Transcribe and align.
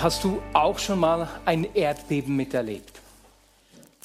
Hast 0.00 0.22
du 0.22 0.40
auch 0.52 0.78
schon 0.78 1.00
mal 1.00 1.28
ein 1.44 1.74
Erdbeben 1.74 2.36
miterlebt? 2.36 3.00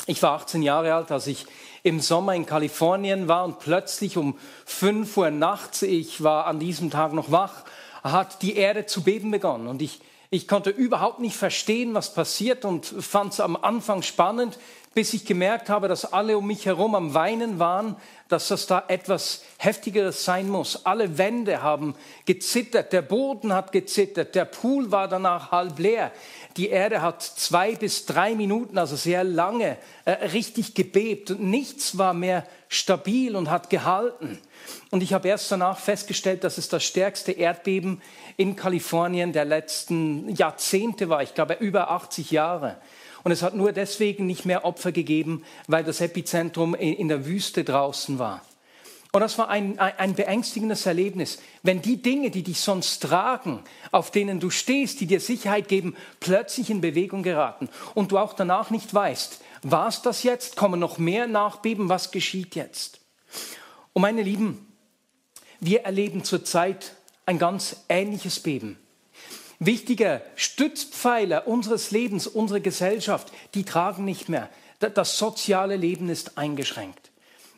Ich 0.07 0.23
war 0.23 0.31
18 0.31 0.63
Jahre 0.63 0.95
alt, 0.95 1.11
als 1.11 1.27
ich 1.27 1.45
im 1.83 1.99
Sommer 1.99 2.33
in 2.33 2.47
Kalifornien 2.47 3.27
war 3.27 3.45
und 3.45 3.59
plötzlich 3.59 4.17
um 4.17 4.39
5 4.65 5.15
Uhr 5.17 5.29
nachts, 5.29 5.83
ich 5.83 6.23
war 6.23 6.47
an 6.47 6.57
diesem 6.57 6.89
Tag 6.89 7.13
noch 7.13 7.29
wach, 7.29 7.63
hat 8.01 8.41
die 8.41 8.55
Erde 8.55 8.87
zu 8.87 9.03
beben 9.03 9.29
begonnen. 9.29 9.67
Und 9.67 9.83
ich, 9.83 10.01
ich 10.33 10.47
konnte 10.47 10.71
überhaupt 10.71 11.19
nicht 11.19 11.35
verstehen, 11.35 11.93
was 11.93 12.15
passiert 12.15 12.65
und 12.65 12.87
fand 12.87 13.33
es 13.33 13.39
am 13.39 13.55
Anfang 13.55 14.01
spannend, 14.01 14.57
bis 14.95 15.13
ich 15.13 15.25
gemerkt 15.25 15.69
habe, 15.69 15.87
dass 15.87 16.11
alle 16.11 16.39
um 16.39 16.47
mich 16.47 16.65
herum 16.65 16.95
am 16.95 17.13
Weinen 17.13 17.59
waren, 17.59 17.95
dass 18.29 18.47
das 18.47 18.65
da 18.65 18.83
etwas 18.87 19.43
Heftigeres 19.57 20.25
sein 20.25 20.49
muss. 20.49 20.87
Alle 20.87 21.19
Wände 21.19 21.61
haben 21.61 21.93
gezittert, 22.25 22.93
der 22.93 23.03
Boden 23.03 23.53
hat 23.53 23.71
gezittert, 23.71 24.33
der 24.33 24.45
Pool 24.45 24.91
war 24.91 25.07
danach 25.07 25.51
halb 25.51 25.77
leer. 25.77 26.11
Die 26.57 26.69
Erde 26.69 27.03
hat 27.03 27.21
zwei 27.21 27.75
bis 27.75 28.07
drei 28.07 28.33
Minuten, 28.33 28.79
also 28.79 28.95
sehr 28.95 29.23
lange, 29.23 29.77
äh, 30.05 30.11
richtig 30.11 30.73
gebebt 30.73 31.29
und 31.29 31.41
nichts 31.41 31.95
war 31.99 32.15
mehr 32.15 32.47
stabil 32.73 33.35
und 33.35 33.49
hat 33.49 33.69
gehalten. 33.69 34.39
Und 34.91 35.03
ich 35.03 35.13
habe 35.13 35.27
erst 35.27 35.51
danach 35.51 35.77
festgestellt, 35.77 36.43
dass 36.43 36.57
es 36.57 36.69
das 36.69 36.83
stärkste 36.83 37.31
Erdbeben 37.31 38.01
in 38.37 38.55
Kalifornien 38.55 39.33
der 39.33 39.45
letzten 39.45 40.29
Jahrzehnte 40.35 41.09
war. 41.09 41.21
Ich 41.21 41.35
glaube, 41.35 41.57
über 41.59 41.91
80 41.91 42.31
Jahre. 42.31 42.77
Und 43.23 43.31
es 43.31 43.41
hat 43.41 43.55
nur 43.55 43.71
deswegen 43.71 44.25
nicht 44.25 44.45
mehr 44.45 44.65
Opfer 44.65 44.91
gegeben, 44.91 45.43
weil 45.67 45.83
das 45.83 46.01
Epizentrum 46.01 46.75
in 46.75 47.07
der 47.07 47.25
Wüste 47.25 47.63
draußen 47.63 48.19
war. 48.19 48.41
Und 49.15 49.21
das 49.21 49.37
war 49.37 49.47
ein, 49.47 49.77
ein, 49.77 50.15
beängstigendes 50.15 50.87
Erlebnis. 50.87 51.37
Wenn 51.61 51.83
die 51.83 52.01
Dinge, 52.01 52.31
die 52.31 52.41
dich 52.41 52.59
sonst 52.59 52.97
tragen, 53.03 53.63
auf 53.91 54.09
denen 54.09 54.39
du 54.39 54.49
stehst, 54.49 55.01
die 55.01 55.05
dir 55.05 55.19
Sicherheit 55.19 55.67
geben, 55.67 55.95
plötzlich 56.19 56.71
in 56.71 56.81
Bewegung 56.81 57.21
geraten 57.21 57.69
und 57.93 58.11
du 58.11 58.17
auch 58.17 58.33
danach 58.33 58.71
nicht 58.71 58.91
weißt, 58.91 59.39
war 59.63 59.87
es 59.87 60.01
das 60.01 60.23
jetzt? 60.23 60.55
Kommen 60.55 60.79
noch 60.79 60.97
mehr 60.97 61.27
Nachbeben? 61.27 61.89
Was 61.89 62.11
geschieht 62.11 62.55
jetzt? 62.55 62.99
Und 63.93 64.01
meine 64.01 64.21
Lieben, 64.21 64.67
wir 65.59 65.81
erleben 65.81 66.23
zurzeit 66.23 66.93
ein 67.25 67.39
ganz 67.39 67.77
ähnliches 67.89 68.39
Beben 68.39 68.77
wichtige 69.65 70.21
Stützpfeiler 70.35 71.47
unseres 71.47 71.91
Lebens, 71.91 72.27
unserer 72.27 72.59
Gesellschaft, 72.59 73.31
die 73.53 73.63
tragen 73.63 74.05
nicht 74.05 74.29
mehr. 74.29 74.49
Das 74.79 75.17
soziale 75.17 75.77
Leben 75.77 76.09
ist 76.09 76.37
eingeschränkt. 76.37 77.11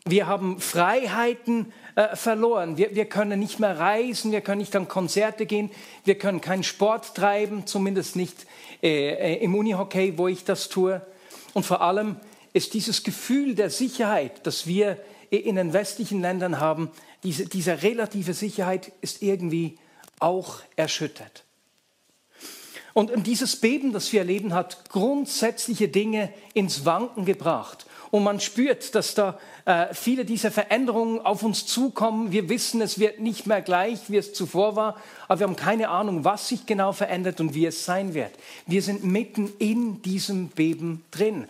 Wir 0.07 0.27
haben 0.27 0.59
Freiheiten 0.59 1.73
äh, 1.95 2.15
verloren. 2.15 2.77
Wir, 2.77 2.93
wir 2.93 3.05
können 3.05 3.39
nicht 3.39 3.59
mehr 3.59 3.79
reisen, 3.79 4.31
wir 4.31 4.41
können 4.41 4.59
nicht 4.59 4.75
an 4.75 4.87
Konzerte 4.87 5.47
gehen, 5.47 5.71
wir 6.03 6.15
können 6.19 6.41
keinen 6.41 6.61
Sport 6.61 7.15
treiben, 7.15 7.65
zumindest 7.65 8.15
nicht 8.15 8.45
äh, 8.83 9.33
äh 9.33 9.43
im 9.43 9.55
Unihockey, 9.55 10.15
wo 10.19 10.27
ich 10.27 10.43
das 10.43 10.69
tue. 10.69 11.01
Und 11.55 11.65
vor 11.65 11.79
allem 11.79 12.17
ist 12.51 12.73
dieses 12.73 13.03
Gefühl 13.03 13.55
der 13.55 13.69
Sicherheit, 13.69 14.45
das 14.45 14.67
wir 14.67 15.01
in 15.29 15.55
den 15.55 15.71
westlichen 15.71 16.19
Ländern 16.19 16.59
haben, 16.59 16.91
diese, 17.23 17.45
diese 17.45 17.81
relative 17.81 18.33
Sicherheit 18.33 18.91
ist 18.99 19.21
irgendwie 19.21 19.79
auch 20.19 20.59
erschüttert. 20.75 21.45
Und 22.93 23.25
dieses 23.25 23.55
Beben, 23.55 23.93
das 23.93 24.11
wir 24.11 24.19
erleben, 24.19 24.53
hat 24.53 24.89
grundsätzliche 24.89 25.87
Dinge 25.87 26.33
ins 26.53 26.83
Wanken 26.83 27.23
gebracht. 27.23 27.85
Und 28.11 28.23
man 28.23 28.39
spürt, 28.39 28.95
dass 28.95 29.15
da 29.15 29.39
äh, 29.65 29.93
viele 29.93 30.25
dieser 30.25 30.51
Veränderungen 30.51 31.19
auf 31.19 31.43
uns 31.43 31.65
zukommen. 31.65 32.31
Wir 32.31 32.49
wissen, 32.49 32.81
es 32.81 32.99
wird 32.99 33.19
nicht 33.19 33.47
mehr 33.47 33.61
gleich, 33.61 34.09
wie 34.09 34.17
es 34.17 34.33
zuvor 34.33 34.75
war, 34.75 34.95
aber 35.27 35.39
wir 35.39 35.47
haben 35.47 35.55
keine 35.55 35.89
Ahnung, 35.89 36.23
was 36.23 36.47
sich 36.47 36.65
genau 36.65 36.91
verändert 36.91 37.39
und 37.41 37.53
wie 37.53 37.65
es 37.65 37.85
sein 37.85 38.13
wird. 38.13 38.31
Wir 38.67 38.81
sind 38.81 39.03
mitten 39.03 39.51
in 39.59 40.01
diesem 40.01 40.49
Beben 40.49 41.03
drin. 41.11 41.47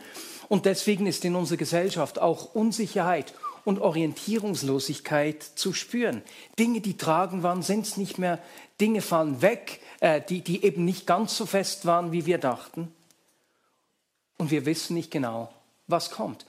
Und 0.47 0.65
deswegen 0.65 1.07
ist 1.07 1.25
in 1.25 1.35
unserer 1.35 1.57
Gesellschaft 1.57 2.19
auch 2.19 2.55
Unsicherheit 2.55 3.33
und 3.65 3.79
Orientierungslosigkeit 3.79 5.43
zu 5.43 5.73
spüren. 5.73 6.21
Dinge, 6.57 6.81
die 6.81 6.97
tragen 6.97 7.43
waren, 7.43 7.63
sind 7.63 7.85
es 7.85 7.97
nicht 7.97 8.19
mehr. 8.19 8.39
Dinge 8.79 9.01
fallen 9.01 9.41
weg, 9.41 9.81
äh, 9.99 10.21
die, 10.21 10.41
die 10.41 10.63
eben 10.63 10.85
nicht 10.85 11.07
ganz 11.07 11.35
so 11.35 11.45
fest 11.45 11.85
waren, 11.85 12.11
wie 12.11 12.25
wir 12.25 12.37
dachten. 12.37 12.93
Und 14.37 14.51
wir 14.51 14.65
wissen 14.65 14.93
nicht 14.93 15.11
genau, 15.11 15.51
was 15.87 16.11
kommt. 16.11 16.45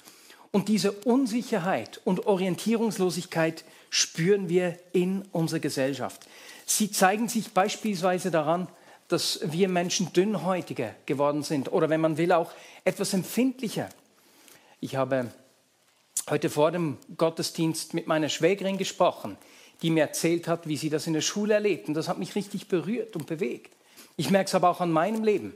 Und 0.51 0.69
diese 0.69 0.93
Unsicherheit 0.93 2.01
und 2.05 2.27
Orientierungslosigkeit 2.27 3.65
spüren 3.91 4.49
wir 4.49 4.79
in 4.93 5.23
unserer 5.33 5.61
Gesellschaft. 5.61 6.27
Sie 6.65 6.91
zeigen 6.91 7.29
sich 7.29 7.53
beispielsweise 7.53 8.31
daran, 8.31 8.69
dass 9.09 9.41
wir 9.45 9.69
Menschen 9.69 10.13
dünnhäutiger 10.13 10.95
geworden 11.07 11.43
sind 11.43 11.71
oder 11.73 11.89
wenn 11.91 12.01
man 12.01 12.17
will 12.17 12.33
auch 12.33 12.53
etwas 12.85 13.13
empfindlicher. 13.13 13.89
Ich 14.81 14.97
habe 14.97 15.31
heute 16.29 16.51
vor 16.51 16.73
dem 16.73 16.99
Gottesdienst 17.17 17.95
mit 17.95 18.07
meiner 18.07 18.29
Schwägerin 18.29 18.79
gesprochen, 18.79 19.37
die 19.83 19.91
mir 19.91 20.03
erzählt 20.03 20.49
hat, 20.49 20.67
wie 20.67 20.77
sie 20.77 20.91
das 20.91 21.07
in 21.07 21.13
der 21.13 21.21
Schule 21.21 21.55
erlebt. 21.55 21.89
Und 21.89 21.95
das 21.95 22.09
hat 22.09 22.19
mich 22.19 22.35
richtig 22.35 22.69
berührt 22.69 23.15
und 23.15 23.27
bewegt. 23.27 23.77
Ich 24.17 24.31
merke 24.31 24.49
es 24.49 24.55
aber 24.55 24.71
auch 24.71 24.81
an 24.81 24.91
meinem 24.91 25.23
Leben. 25.23 25.55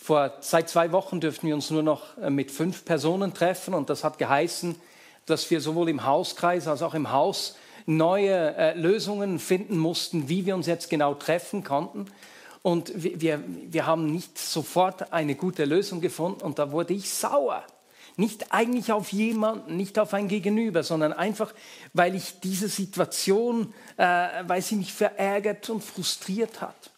Vor, 0.00 0.32
seit 0.40 0.70
zwei 0.70 0.92
Wochen 0.92 1.20
dürften 1.20 1.48
wir 1.48 1.54
uns 1.54 1.70
nur 1.70 1.82
noch 1.82 2.16
äh, 2.18 2.30
mit 2.30 2.50
fünf 2.50 2.84
Personen 2.84 3.34
treffen 3.34 3.74
und 3.74 3.90
das 3.90 4.04
hat 4.04 4.16
geheißen, 4.16 4.76
dass 5.26 5.50
wir 5.50 5.60
sowohl 5.60 5.88
im 5.90 6.06
Hauskreis 6.06 6.66
als 6.68 6.82
auch 6.82 6.94
im 6.94 7.12
Haus 7.12 7.56
neue 7.84 8.54
äh, 8.56 8.74
Lösungen 8.78 9.38
finden 9.38 9.76
mussten, 9.76 10.28
wie 10.28 10.46
wir 10.46 10.54
uns 10.54 10.66
jetzt 10.66 10.88
genau 10.88 11.14
treffen 11.14 11.64
konnten. 11.64 12.06
Und 12.62 12.92
wir, 12.94 13.42
wir, 13.46 13.86
haben 13.86 14.06
nicht 14.10 14.38
sofort 14.38 15.12
eine 15.12 15.34
gute 15.34 15.64
Lösung 15.64 16.00
gefunden 16.00 16.42
und 16.42 16.58
da 16.58 16.70
wurde 16.70 16.94
ich 16.94 17.10
sauer. 17.10 17.64
Nicht 18.16 18.52
eigentlich 18.52 18.92
auf 18.92 19.12
jemanden, 19.12 19.76
nicht 19.76 19.98
auf 19.98 20.14
ein 20.14 20.28
Gegenüber, 20.28 20.82
sondern 20.84 21.12
einfach, 21.12 21.52
weil 21.92 22.14
ich 22.14 22.40
diese 22.40 22.68
Situation, 22.68 23.74
äh, 23.96 24.28
weil 24.46 24.62
sie 24.62 24.76
mich 24.76 24.92
verärgert 24.92 25.68
und 25.70 25.82
frustriert 25.82 26.60
hat. 26.60 26.90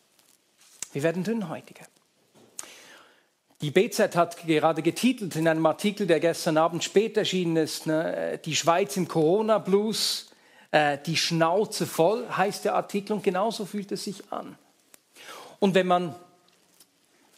Wir 0.93 1.03
werden 1.03 1.25
dünnhäutiger. 1.25 1.87
Die 3.63 3.71
BZ 3.71 4.17
hat 4.17 4.39
gerade 4.47 4.81
getitelt 4.81 5.37
in 5.37 5.47
einem 5.47 5.67
Artikel, 5.67 6.07
der 6.07 6.19
gestern 6.19 6.57
Abend 6.57 6.83
spät 6.83 7.19
erschienen 7.19 7.57
ist, 7.57 7.87
ne, 7.87 8.41
die 8.43 8.57
Schweiz 8.57 8.97
im 8.97 9.07
Corona-Blues, 9.07 10.31
äh, 10.71 10.97
die 11.05 11.17
Schnauze 11.17 11.87
voll 11.87 12.27
heißt 12.29 12.65
der 12.65 12.75
Artikel 12.75 13.13
und 13.13 13.23
genauso 13.23 13.67
fühlt 13.67 13.93
es 13.93 14.05
sich 14.05 14.33
an. 14.33 14.57
Und 15.59 15.75
wenn 15.75 15.87
man 15.87 16.15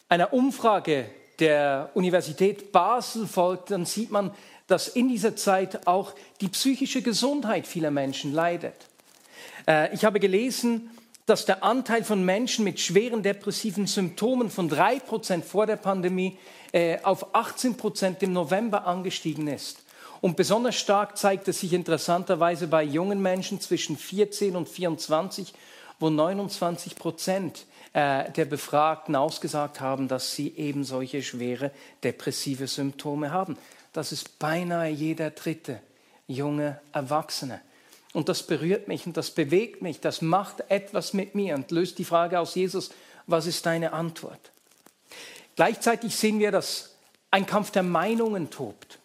einer 0.08 0.32
Umfrage 0.32 1.06
der 1.40 1.90
Universität 1.94 2.70
Basel 2.70 3.26
folgt, 3.26 3.72
dann 3.72 3.84
sieht 3.84 4.12
man, 4.12 4.30
dass 4.68 4.86
in 4.86 5.08
dieser 5.08 5.34
Zeit 5.34 5.88
auch 5.88 6.14
die 6.40 6.48
psychische 6.48 7.02
Gesundheit 7.02 7.66
vieler 7.66 7.90
Menschen 7.90 8.32
leidet. 8.32 8.76
Äh, 9.66 9.92
ich 9.92 10.04
habe 10.04 10.20
gelesen, 10.20 10.88
dass 11.26 11.44
der 11.44 11.62
Anteil 11.62 12.04
von 12.04 12.24
Menschen 12.24 12.64
mit 12.64 12.80
schweren 12.80 13.22
depressiven 13.22 13.86
Symptomen 13.86 14.50
von 14.50 14.70
3% 14.70 15.42
vor 15.42 15.66
der 15.66 15.76
Pandemie 15.76 16.38
äh, 16.72 16.98
auf 17.02 17.34
18% 17.34 18.22
im 18.22 18.32
November 18.32 18.86
angestiegen 18.86 19.46
ist. 19.46 19.78
Und 20.20 20.36
besonders 20.36 20.76
stark 20.76 21.16
zeigt 21.16 21.48
es 21.48 21.60
sich 21.60 21.72
interessanterweise 21.72 22.68
bei 22.68 22.82
jungen 22.82 23.20
Menschen 23.20 23.60
zwischen 23.60 23.96
14 23.96 24.54
und 24.56 24.68
24, 24.68 25.52
wo 25.98 26.10
29 26.10 26.96
Prozent 26.96 27.66
äh, 27.92 28.30
der 28.30 28.44
Befragten 28.44 29.16
ausgesagt 29.16 29.80
haben, 29.80 30.08
dass 30.08 30.34
sie 30.34 30.54
eben 30.56 30.84
solche 30.84 31.22
schwere 31.22 31.72
depressive 32.02 32.66
Symptome 32.66 33.32
haben. 33.32 33.56
Das 33.92 34.12
ist 34.12 34.38
beinahe 34.38 34.90
jeder 34.90 35.30
dritte 35.30 35.80
junge 36.26 36.80
Erwachsene. 36.92 37.60
Und 38.12 38.28
das 38.28 38.42
berührt 38.42 38.88
mich 38.88 39.06
und 39.06 39.16
das 39.16 39.30
bewegt 39.30 39.80
mich, 39.80 40.00
das 40.00 40.20
macht 40.20 40.70
etwas 40.70 41.14
mit 41.14 41.34
mir 41.34 41.54
und 41.54 41.70
löst 41.70 41.98
die 41.98 42.04
Frage 42.04 42.38
aus 42.38 42.54
Jesus, 42.54 42.90
was 43.26 43.46
ist 43.46 43.64
deine 43.64 43.92
Antwort? 43.92 44.52
Gleichzeitig 45.56 46.16
sehen 46.16 46.38
wir, 46.38 46.50
dass 46.50 46.94
ein 47.30 47.46
Kampf 47.46 47.70
der 47.70 47.82
Meinungen 47.82 48.50
tobt. 48.50 48.98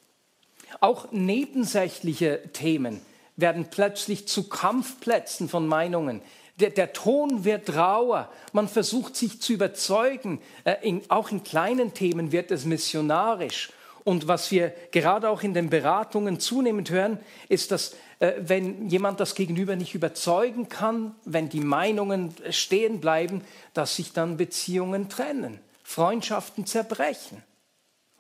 Auch 0.80 1.12
nebensächliche 1.12 2.42
Themen 2.52 3.02
werden 3.38 3.68
plötzlich 3.70 4.28
zu 4.28 4.50
Kampfplätzen 4.50 5.48
von 5.48 5.68
Meinungen. 5.68 6.22
Der, 6.60 6.72
der 6.72 6.92
Ton 6.92 7.46
wird 7.46 7.76
rauer. 7.76 8.32
Man 8.52 8.68
versucht 8.68 9.16
sich 9.16 9.42
zu 9.42 9.54
überzeugen. 9.54 10.42
Äh, 10.64 10.76
in, 10.82 11.02
auch 11.10 11.32
in 11.32 11.44
kleinen 11.44 11.94
Themen 11.94 12.32
wird 12.32 12.52
es 12.52 12.66
missionarisch. 12.66 13.70
Und 14.08 14.30
was 14.30 14.52
wir 14.52 14.74
gerade 14.92 15.30
auch 15.30 15.44
in 15.44 15.54
den 15.54 15.70
Beratungen 15.70 16.40
zunehmend 16.40 16.90
hören, 16.92 17.20
ist, 17.50 17.72
dass 17.72 17.94
äh, 18.20 18.36
wenn 18.40 18.88
jemand 18.88 19.20
das 19.20 19.36
Gegenüber 19.36 19.76
nicht 19.76 19.96
überzeugen 19.96 20.70
kann, 20.70 21.14
wenn 21.26 21.50
die 21.50 21.60
Meinungen 21.60 22.34
stehen 22.52 23.02
bleiben, 23.02 23.42
dass 23.74 23.98
sich 23.98 24.14
dann 24.14 24.38
Beziehungen 24.38 25.10
trennen, 25.10 25.60
Freundschaften 25.84 26.66
zerbrechen. 26.66 27.44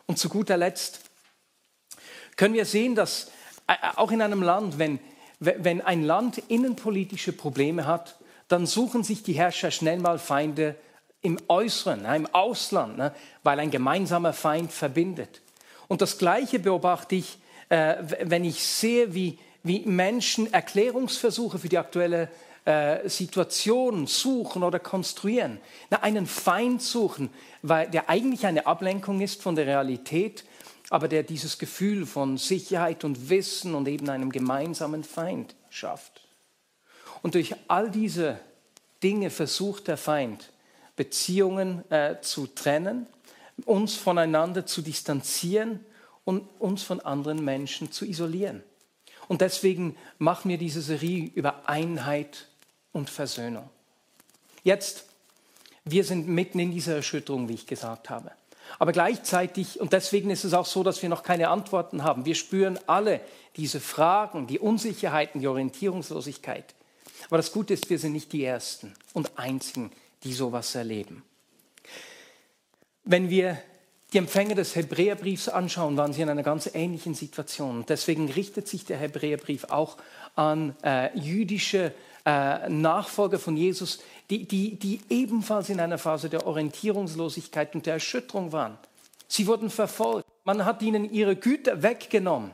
Und 0.07 0.19
zu 0.19 0.27
guter 0.27 0.57
Letzt 0.57 0.99
können 2.35 2.53
wir 2.53 2.65
sehen, 2.65 2.93
dass 2.93 3.31
äh, 3.67 3.75
auch 3.95 4.11
in 4.11 4.21
einem 4.21 4.41
Land, 4.41 4.79
wenn, 4.79 4.99
wenn 5.39 5.79
ein 5.79 6.03
Land 6.03 6.39
innenpolitische 6.49 7.31
Probleme 7.31 7.85
hat, 7.85 8.17
dann 8.49 8.65
suchen 8.65 9.05
sich 9.05 9.23
die 9.23 9.35
Herrscher 9.35 9.71
schnell 9.71 9.99
mal 9.99 10.19
Feinde 10.19 10.75
im 11.21 11.39
Äußeren, 11.47 12.03
im 12.13 12.27
Ausland, 12.33 12.97
ne, 12.97 13.15
weil 13.43 13.61
ein 13.61 13.71
gemeinsamer 13.71 14.33
Feind 14.33 14.73
verbindet. 14.73 15.43
Und 15.87 16.01
das 16.01 16.17
Gleiche 16.17 16.59
beobachte 16.59 17.15
ich, 17.15 17.37
äh, 17.69 17.95
wenn 18.21 18.43
ich 18.43 18.63
sehe, 18.63 19.13
wie, 19.13 19.39
wie 19.63 19.81
Menschen 19.85 20.51
Erklärungsversuche 20.51 21.59
für 21.59 21.69
die 21.69 21.77
aktuelle 21.77 22.29
äh, 22.65 23.07
Situation 23.07 24.07
suchen 24.07 24.63
oder 24.63 24.79
konstruieren. 24.79 25.59
Na, 25.89 26.03
einen 26.03 26.27
Feind 26.27 26.81
suchen, 26.81 27.29
weil 27.61 27.89
der 27.89 28.09
eigentlich 28.09 28.45
eine 28.45 28.65
Ablenkung 28.65 29.21
ist 29.21 29.41
von 29.41 29.55
der 29.55 29.67
Realität, 29.67 30.43
aber 30.89 31.07
der 31.07 31.23
dieses 31.23 31.57
Gefühl 31.57 32.05
von 32.05 32.37
Sicherheit 32.37 33.03
und 33.03 33.29
Wissen 33.29 33.75
und 33.75 33.87
eben 33.87 34.09
einem 34.09 34.31
gemeinsamen 34.31 35.03
Feind 35.03 35.55
schafft. 35.69 36.27
Und 37.21 37.35
durch 37.35 37.55
all 37.67 37.89
diese 37.89 38.39
Dinge 39.03 39.29
versucht 39.29 39.87
der 39.87 39.97
Feind, 39.97 40.51
Beziehungen 40.95 41.89
äh, 41.91 42.19
zu 42.21 42.47
trennen, 42.47 43.07
uns 43.65 43.95
voneinander 43.95 44.65
zu 44.65 44.81
distanzieren 44.81 45.79
und 46.25 46.47
uns 46.59 46.83
von 46.83 46.99
anderen 46.99 47.43
Menschen 47.43 47.91
zu 47.91 48.05
isolieren. 48.05 48.63
Und 49.27 49.41
deswegen 49.41 49.95
machen 50.19 50.49
wir 50.49 50.57
diese 50.57 50.81
Serie 50.81 51.31
über 51.35 51.67
Einheit 51.67 52.47
und 52.91 53.09
Versöhnung. 53.09 53.69
Jetzt, 54.63 55.05
wir 55.85 56.03
sind 56.03 56.27
mitten 56.27 56.59
in 56.59 56.71
dieser 56.71 56.95
Erschütterung, 56.95 57.49
wie 57.49 57.53
ich 57.53 57.67
gesagt 57.67 58.09
habe. 58.09 58.31
Aber 58.79 58.91
gleichzeitig, 58.91 59.79
und 59.79 59.93
deswegen 59.93 60.29
ist 60.29 60.43
es 60.43 60.53
auch 60.53 60.65
so, 60.65 60.83
dass 60.83 61.01
wir 61.01 61.09
noch 61.09 61.23
keine 61.23 61.49
Antworten 61.49 62.03
haben, 62.03 62.25
wir 62.25 62.35
spüren 62.35 62.79
alle 62.85 63.21
diese 63.55 63.79
Fragen, 63.79 64.47
die 64.47 64.59
Unsicherheiten, 64.59 65.41
die 65.41 65.47
Orientierungslosigkeit. 65.47 66.75
Aber 67.27 67.37
das 67.37 67.51
Gute 67.51 67.73
ist, 67.73 67.89
wir 67.89 67.99
sind 67.99 68.13
nicht 68.13 68.31
die 68.33 68.43
Ersten 68.43 68.93
und 69.13 69.37
Einzigen, 69.37 69.91
die 70.23 70.33
sowas 70.33 70.75
erleben. 70.75 71.23
Wenn 73.09 73.29
wir 73.29 73.57
die 74.11 74.17
Empfänger 74.17 74.55
des 74.55 74.75
Hebräerbriefs 74.75 75.47
anschauen, 75.47 75.95
waren 75.95 76.11
sie 76.11 76.23
in 76.23 76.29
einer 76.29 76.43
ganz 76.43 76.69
ähnlichen 76.73 77.13
Situation. 77.13 77.85
Deswegen 77.87 78.29
richtet 78.29 78.67
sich 78.67 78.83
der 78.83 78.97
Hebräerbrief 78.97 79.63
auch 79.69 79.95
an 80.35 80.75
äh, 80.83 81.17
jüdische 81.17 81.93
äh, 82.25 82.67
Nachfolger 82.67 83.39
von 83.39 83.55
Jesus, 83.55 83.99
die, 84.29 84.45
die, 84.45 84.75
die 84.75 84.99
ebenfalls 85.09 85.69
in 85.69 85.79
einer 85.79 85.97
Phase 85.97 86.27
der 86.27 86.45
Orientierungslosigkeit 86.45 87.75
und 87.75 87.85
der 87.85 87.93
Erschütterung 87.93 88.51
waren. 88.51 88.77
Sie 89.29 89.47
wurden 89.47 89.69
verfolgt. 89.69 90.27
Man 90.43 90.65
hat 90.65 90.81
ihnen 90.81 91.09
ihre 91.09 91.37
Güter 91.37 91.83
weggenommen. 91.83 92.51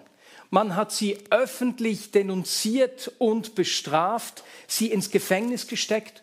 Man 0.51 0.75
hat 0.75 0.91
sie 0.91 1.17
öffentlich 1.31 2.11
denunziert 2.11 3.11
und 3.17 3.55
bestraft, 3.55 4.43
sie 4.67 4.91
ins 4.91 5.09
Gefängnis 5.09 5.67
gesteckt. 5.67 6.21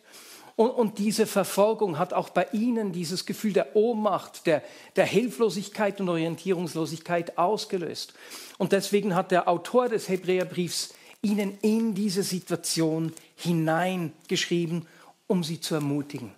Und, 0.61 0.73
und, 0.73 0.99
diese 0.99 1.25
Verfolgung 1.25 1.99
hat 1.99 2.13
auch 2.13 2.29
bei 2.29 2.47
ihnen 2.53 2.93
dieses 2.93 3.25
Gefühl 3.25 3.55
der 3.55 3.75
Ohnmacht, 3.77 4.45
der, 4.45 4.63
der 4.95 5.07
Hilflosigkeit 5.07 6.03
und 6.03 6.11
Orientierungslosigkeit 6.11 7.39
ausgelöst. 7.39 8.13
Und 8.59 8.73
deswegen 8.73 9.15
hat 9.15 9.31
der 9.31 9.49
Autor 9.49 9.89
des 9.89 10.11
Hebräerbriefs 10.11 10.93
ihnen 11.23 11.57
in 11.63 11.95
diese 11.95 12.23
Situation 12.23 13.15
hineingeschrieben, 13.37 14.87
um 15.27 15.43
sie 15.45 15.63
zu 15.63 15.77
ermutigen. 15.77 16.31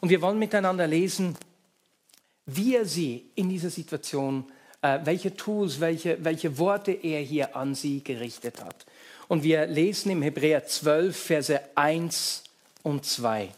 Und 0.00 0.08
wir 0.08 0.22
wollen 0.22 0.38
miteinander 0.38 0.86
lesen, 0.86 1.36
wie 2.46 2.74
er 2.74 2.86
sie 2.86 3.26
in 3.34 3.50
dieser 3.50 3.68
Situation 3.68 4.46
äh, 4.80 5.00
welche 5.04 5.36
Tools, 5.36 5.78
welche, 5.78 6.24
welche 6.24 6.56
Worte 6.56 6.92
er 6.92 7.20
hier 7.20 7.54
an 7.54 7.74
sie 7.74 8.02
gerichtet 8.02 8.64
hat. 8.64 8.86
Und 9.28 9.42
wir 9.42 9.66
lesen 9.66 10.10
im 10.10 10.22
Hebräer 10.22 10.64
12, 10.64 11.14
Verse 11.14 11.60
1 11.74 12.44
und 12.82 13.04
2. 13.04 13.50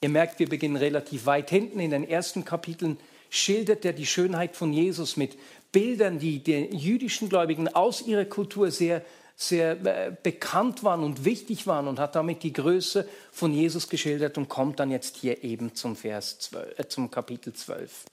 Ihr 0.00 0.08
merkt, 0.08 0.38
wir 0.38 0.48
beginnen 0.48 0.76
relativ 0.76 1.26
weit 1.26 1.50
hinten. 1.50 1.80
In 1.80 1.90
den 1.90 2.08
ersten 2.08 2.44
Kapiteln 2.44 2.98
schildert 3.30 3.84
er 3.84 3.92
die 3.92 4.06
Schönheit 4.06 4.56
von 4.56 4.72
Jesus 4.72 5.16
mit 5.16 5.36
Bildern, 5.72 6.18
die 6.18 6.42
den 6.42 6.72
jüdischen 6.72 7.28
Gläubigen 7.28 7.68
aus 7.68 8.02
ihrer 8.02 8.24
Kultur 8.24 8.70
sehr, 8.70 9.02
sehr 9.34 9.72
äh, 9.84 10.16
bekannt 10.22 10.84
waren 10.84 11.02
und 11.02 11.24
wichtig 11.24 11.66
waren 11.66 11.88
und 11.88 11.98
hat 11.98 12.14
damit 12.14 12.42
die 12.42 12.52
Größe 12.52 13.08
von 13.32 13.52
Jesus 13.52 13.88
geschildert 13.88 14.38
und 14.38 14.48
kommt 14.48 14.80
dann 14.80 14.90
jetzt 14.90 15.16
hier 15.16 15.44
eben 15.44 15.74
zum, 15.74 15.96
Vers 15.96 16.38
12, 16.38 16.78
äh, 16.78 16.88
zum 16.88 17.10
Kapitel 17.10 17.52
12. 17.52 18.04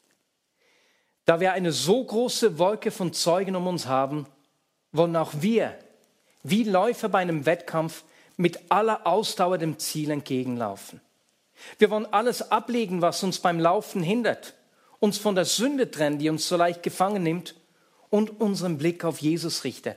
Da 1.26 1.40
wir 1.40 1.54
eine 1.54 1.72
so 1.72 2.04
große 2.04 2.58
Wolke 2.58 2.92
von 2.92 3.14
Zeugen 3.14 3.56
um 3.56 3.68
uns 3.68 3.86
haben, 3.86 4.26
wollen 4.92 5.16
auch 5.16 5.32
wir, 5.40 5.78
wie 6.44 6.64
Läufer 6.64 7.08
bei 7.08 7.20
einem 7.20 7.46
Wettkampf, 7.46 8.04
mit 8.38 8.72
aller 8.72 9.06
Ausdauer 9.06 9.58
dem 9.58 9.80
Ziel 9.80 10.12
entgegenlaufen. 10.12 11.02
Wir 11.78 11.90
wollen 11.90 12.12
alles 12.12 12.52
ablegen, 12.52 13.02
was 13.02 13.24
uns 13.24 13.40
beim 13.40 13.60
Laufen 13.60 14.04
hindert, 14.04 14.54
uns 15.00 15.18
von 15.18 15.36
der 15.36 15.46
Sünde 15.46 15.92
trennen, 15.92 16.20
die 16.20 16.30
uns 16.30 16.48
so 16.48 16.58
leicht 16.58 16.84
gefangen 16.84 17.24
nimmt, 17.24 17.56
und 18.10 18.42
unseren 18.42 18.78
Blick 18.78 19.06
auf 19.06 19.20
Jesus 19.20 19.64
richten, 19.64 19.96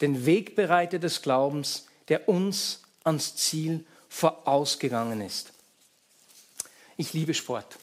den 0.00 0.24
Wegbereiter 0.24 0.98
des 0.98 1.20
Glaubens, 1.20 1.86
der 2.08 2.26
uns 2.28 2.82
ans 3.04 3.36
Ziel 3.36 3.84
vorausgegangen 4.08 5.20
ist. 5.20 5.52
Ich 6.96 7.12
liebe 7.12 7.34
Sport. 7.34 7.78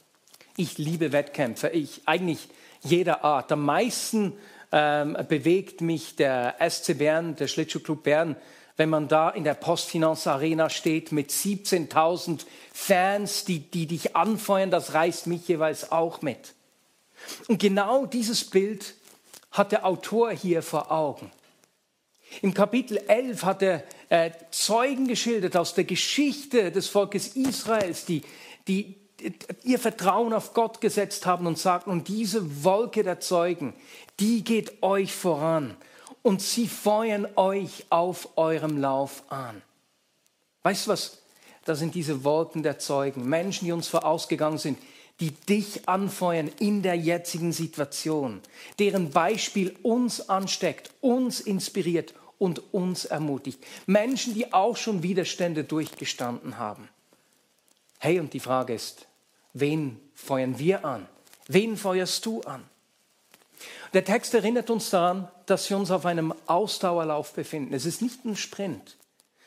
Ich 0.58 0.78
liebe 0.78 1.12
Wettkämpfe. 1.12 1.69
Ich 1.69 2.01
eigentlich 2.06 2.48
jeder 2.81 3.24
Art. 3.24 3.51
Am 3.51 3.63
meisten 3.63 4.34
ähm, 4.72 5.16
bewegt 5.30 5.81
mich 5.81 6.16
der 6.16 6.56
SC 6.68 6.98
Bern, 6.98 7.36
der 7.36 7.48
Schlittschuhclub 7.48 8.04
Bern, 8.04 8.36
wenn 8.77 8.89
man 8.89 9.07
da 9.07 9.30
in 9.30 9.44
der 9.44 9.54
Postfinance 9.54 10.30
Arena 10.30 10.69
steht 10.69 11.12
mit 11.12 11.31
17.000 11.31 12.46
Fans, 12.74 13.46
die, 13.46 13.60
die 13.60 13.88
dich 13.88 14.15
anfeuern, 14.15 14.72
das 14.72 14.94
reißt 14.94 15.27
mich 15.27 15.48
jeweils 15.48 15.91
auch 15.91 16.22
mit. 16.22 16.53
Und 17.48 17.60
genau 17.60 18.05
dieses 18.05 18.44
Bild 18.50 18.96
hat 19.51 19.72
der 19.72 19.86
Autor 19.86 20.32
hier 20.32 20.62
vor 20.62 20.91
Augen. 20.91 21.32
Im 22.41 22.53
Kapitel 22.53 22.98
11 22.98 23.44
hat 23.44 23.62
er 23.62 23.84
äh, 24.10 24.32
Zeugen 24.51 25.08
geschildert 25.08 25.55
aus 25.55 25.74
der 25.74 25.86
Geschichte 25.86 26.72
des 26.72 26.89
Volkes 26.89 27.36
Israels, 27.36 28.05
die, 28.05 28.24
die, 28.67 28.96
ihr 29.63 29.79
Vertrauen 29.79 30.34
auf 30.34 30.53
Gott 30.53 30.82
gesetzt 30.82 31.25
haben 31.25 31.48
und 31.48 31.58
sagten, 31.58 31.91
und 31.91 32.10
diese 32.10 32.63
Wolke 32.63 33.03
der 33.03 33.22
Zeugen, 33.22 33.74
die 34.20 34.44
geht 34.44 34.84
euch 34.84 35.13
voran 35.13 35.77
und 36.25 36.41
sie 36.41 36.67
feuern 36.67 37.27
euch 37.36 37.86
auf 37.91 38.36
eurem 38.36 38.79
Lauf 38.79 39.22
an. 39.29 39.62
Weißt 40.63 40.88
du 40.88 40.91
was? 40.91 41.20
Das 41.65 41.77
sind 41.77 41.94
diese 41.94 42.24
Wolken 42.24 42.63
der 42.63 42.79
Zeugen, 42.79 43.29
Menschen, 43.29 43.65
die 43.65 43.72
uns 43.72 43.88
vorausgegangen 43.88 44.58
sind, 44.58 44.79
die 45.20 45.29
dich 45.29 45.88
anfeuern 45.88 46.51
in 46.58 46.82
der 46.82 46.96
jetzigen 46.96 47.53
Situation, 47.53 48.41
deren 48.79 49.12
Beispiel 49.12 49.75
uns 49.84 50.27
ansteckt, 50.27 50.89
uns 51.00 51.41
inspiriert 51.41 52.15
und 52.39 52.74
uns 52.74 53.05
ermutigt. 53.05 53.63
Menschen, 53.86 54.34
die 54.34 54.51
auch 54.51 54.77
schon 54.77 55.03
Widerstände 55.03 55.63
durchgestanden 55.63 56.58
haben. 56.58 56.89
Hey, 58.00 58.20
und 58.20 58.34
die 58.34 58.39
Frage 58.39 58.74
ist, 58.74 59.05
wen 59.53 60.00
feuern 60.15 60.58
wir 60.58 60.84
an? 60.86 61.08
Wen 61.48 61.77
feuerst 61.77 62.25
du 62.25 62.41
an? 62.41 62.63
Der 63.93 64.03
Text 64.03 64.34
erinnert 64.34 64.69
uns 64.69 64.89
daran, 64.89 65.27
dass 65.45 65.69
wir 65.69 65.77
uns 65.77 65.91
auf 65.91 66.05
einem 66.05 66.34
Ausdauerlauf 66.48 67.34
befinden. 67.34 67.74
Es 67.74 67.86
ist 67.86 68.01
nicht 68.01 68.25
ein 68.25 68.36
Sprint. 68.36 68.98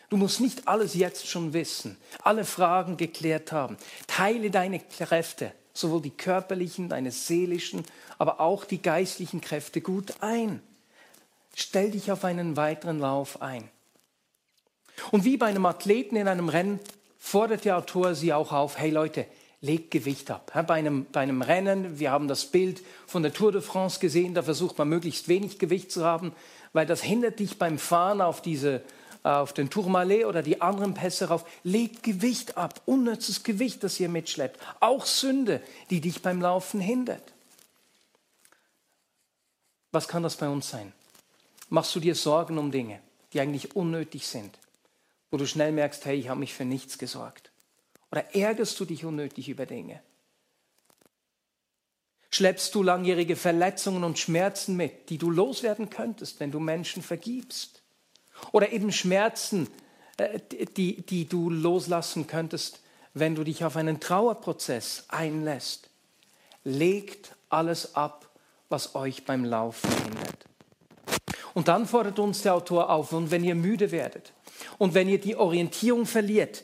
Du 0.08 0.16
musst 0.16 0.40
nicht 0.40 0.68
alles 0.68 0.94
jetzt 0.94 1.26
schon 1.26 1.52
wissen, 1.52 1.98
alle 2.22 2.44
Fragen 2.44 2.96
geklärt 2.96 3.52
haben. 3.52 3.76
Teile 4.06 4.50
deine 4.50 4.80
Kräfte, 4.80 5.52
sowohl 5.74 6.00
die 6.00 6.10
körperlichen, 6.10 6.88
deine 6.88 7.10
seelischen, 7.10 7.84
aber 8.16 8.40
auch 8.40 8.64
die 8.64 8.80
geistlichen 8.80 9.42
Kräfte 9.42 9.82
gut 9.82 10.14
ein. 10.20 10.62
Stell 11.54 11.90
dich 11.90 12.10
auf 12.10 12.24
einen 12.24 12.56
weiteren 12.56 13.00
Lauf 13.00 13.42
ein. 13.42 13.68
Und 15.10 15.24
wie 15.24 15.36
bei 15.36 15.46
einem 15.46 15.66
Athleten 15.66 16.16
in 16.16 16.28
einem 16.28 16.48
Rennen 16.48 16.80
fordert 17.18 17.64
der 17.64 17.76
Autor 17.76 18.14
sie 18.14 18.32
auch 18.32 18.52
auf, 18.52 18.78
hey 18.78 18.90
Leute, 18.90 19.26
legt 19.60 19.90
Gewicht 19.90 20.30
ab. 20.30 20.52
Bei 20.66 20.74
einem, 20.74 21.06
bei 21.10 21.20
einem 21.20 21.42
Rennen, 21.42 21.98
wir 21.98 22.10
haben 22.10 22.28
das 22.28 22.46
Bild 22.46 22.82
von 23.06 23.22
der 23.22 23.32
Tour 23.32 23.52
de 23.52 23.60
France 23.60 23.98
gesehen, 23.98 24.34
da 24.34 24.42
versucht 24.42 24.78
man 24.78 24.88
möglichst 24.88 25.28
wenig 25.28 25.58
Gewicht 25.58 25.90
zu 25.90 26.04
haben, 26.04 26.32
weil 26.72 26.86
das 26.86 27.02
hindert 27.02 27.40
dich 27.40 27.58
beim 27.58 27.78
Fahren 27.78 28.20
auf 28.20 28.40
diese, 28.40 28.82
auf 29.24 29.52
den 29.52 29.68
Tourmalet 29.70 30.26
oder 30.26 30.42
die 30.42 30.60
anderen 30.60 30.94
Pässe 30.94 31.28
rauf. 31.28 31.44
Legt 31.64 32.02
Gewicht 32.02 32.56
ab, 32.56 32.82
unnützes 32.86 33.42
Gewicht, 33.42 33.82
das 33.82 33.98
ihr 33.98 34.08
mitschleppt. 34.08 34.60
Auch 34.80 35.06
Sünde, 35.06 35.60
die 35.90 36.00
dich 36.00 36.22
beim 36.22 36.40
Laufen 36.40 36.80
hindert. 36.80 37.32
Was 39.90 40.06
kann 40.06 40.22
das 40.22 40.36
bei 40.36 40.48
uns 40.48 40.68
sein? 40.68 40.92
Machst 41.68 41.94
du 41.94 42.00
dir 42.00 42.14
Sorgen 42.14 42.58
um 42.58 42.70
Dinge, 42.70 43.00
die 43.32 43.40
eigentlich 43.40 43.74
unnötig 43.74 44.26
sind, 44.26 44.58
wo 45.30 45.36
du 45.36 45.46
schnell 45.46 45.72
merkst, 45.72 46.04
hey, 46.04 46.16
ich 46.16 46.28
habe 46.28 46.40
mich 46.40 46.54
für 46.54 46.64
nichts 46.64 46.98
gesorgt? 46.98 47.47
Oder 48.10 48.34
ärgerst 48.34 48.78
du 48.80 48.84
dich 48.84 49.04
unnötig 49.04 49.48
über 49.48 49.66
Dinge? 49.66 50.00
Schleppst 52.30 52.74
du 52.74 52.82
langjährige 52.82 53.36
Verletzungen 53.36 54.04
und 54.04 54.18
Schmerzen 54.18 54.76
mit, 54.76 55.10
die 55.10 55.18
du 55.18 55.30
loswerden 55.30 55.90
könntest, 55.90 56.40
wenn 56.40 56.50
du 56.50 56.60
Menschen 56.60 57.02
vergibst? 57.02 57.82
Oder 58.52 58.72
eben 58.72 58.92
Schmerzen, 58.92 59.68
äh, 60.18 60.38
die, 60.76 61.02
die 61.02 61.26
du 61.26 61.50
loslassen 61.50 62.26
könntest, 62.26 62.80
wenn 63.14 63.34
du 63.34 63.44
dich 63.44 63.64
auf 63.64 63.76
einen 63.76 63.98
Trauerprozess 63.98 65.06
einlässt? 65.08 65.90
Legt 66.64 67.34
alles 67.48 67.94
ab, 67.94 68.30
was 68.68 68.94
euch 68.94 69.24
beim 69.24 69.44
Laufen 69.44 69.90
hindert. 69.90 70.44
Und 71.54 71.68
dann 71.68 71.86
fordert 71.86 72.18
uns 72.18 72.42
der 72.42 72.54
Autor 72.54 72.90
auf, 72.90 73.12
und 73.12 73.30
wenn 73.30 73.42
ihr 73.42 73.54
müde 73.54 73.90
werdet 73.90 74.32
und 74.76 74.94
wenn 74.94 75.08
ihr 75.08 75.18
die 75.18 75.34
Orientierung 75.34 76.06
verliert, 76.06 76.62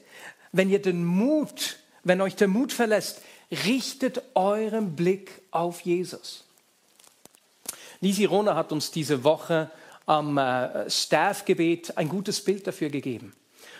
wenn 0.54 0.70
ihr 0.70 0.80
den 0.80 1.04
Mut, 1.04 1.78
wenn 2.04 2.20
euch 2.20 2.36
der 2.36 2.48
Mut 2.48 2.72
verlässt, 2.72 3.20
richtet 3.66 4.22
euren 4.34 4.94
Blick 4.94 5.42
auf 5.50 5.80
Jesus. 5.80 6.44
Lisi 8.00 8.24
Rona 8.24 8.54
hat 8.54 8.70
uns 8.70 8.92
diese 8.92 9.24
Woche 9.24 9.70
am 10.06 10.38
äh, 10.38 10.88
Staffgebet 10.88 11.98
ein 11.98 12.08
gutes 12.08 12.42
Bild 12.44 12.66
dafür 12.66 12.88
gegeben. 12.88 13.34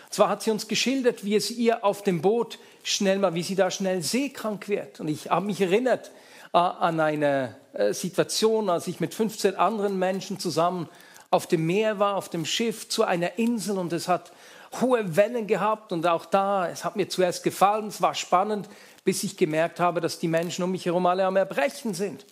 Zwar 0.09 0.29
hat 0.29 0.43
sie 0.43 0.51
uns 0.51 0.67
geschildert, 0.67 1.23
wie 1.23 1.35
es 1.35 1.49
ihr 1.49 1.85
auf 1.85 2.03
dem 2.03 2.21
Boot 2.21 2.59
schnell 2.83 3.19
mal, 3.19 3.35
wie 3.35 3.43
sie 3.43 3.55
da 3.55 3.71
schnell 3.71 4.01
seekrank 4.01 4.67
wird. 4.67 4.99
Und 4.99 5.07
ich 5.07 5.29
habe 5.29 5.45
mich 5.45 5.61
erinnert 5.61 6.11
äh, 6.53 6.57
an 6.57 6.99
eine 6.99 7.55
äh, 7.73 7.93
Situation, 7.93 8.69
als 8.69 8.87
ich 8.87 8.99
mit 8.99 9.13
15 9.13 9.55
anderen 9.55 9.97
Menschen 9.97 10.39
zusammen 10.39 10.89
auf 11.31 11.47
dem 11.47 11.65
Meer 11.65 11.99
war, 11.99 12.15
auf 12.15 12.27
dem 12.29 12.45
Schiff 12.45 12.89
zu 12.89 13.03
einer 13.03 13.37
Insel 13.37 13.77
und 13.77 13.93
es 13.93 14.09
hat 14.09 14.33
hohe 14.81 15.15
Wellen 15.15 15.47
gehabt 15.47 15.91
und 15.91 16.05
auch 16.07 16.25
da, 16.25 16.69
es 16.69 16.83
hat 16.83 16.95
mir 16.95 17.09
zuerst 17.09 17.43
gefallen, 17.43 17.87
es 17.87 18.01
war 18.01 18.15
spannend, 18.15 18.69
bis 19.03 19.23
ich 19.23 19.37
gemerkt 19.37 19.79
habe, 19.79 20.01
dass 20.01 20.19
die 20.19 20.27
Menschen 20.27 20.63
um 20.63 20.71
mich 20.71 20.85
herum 20.85 21.05
alle 21.05 21.25
am 21.25 21.35
Erbrechen 21.35 21.93
sind. 21.93 22.25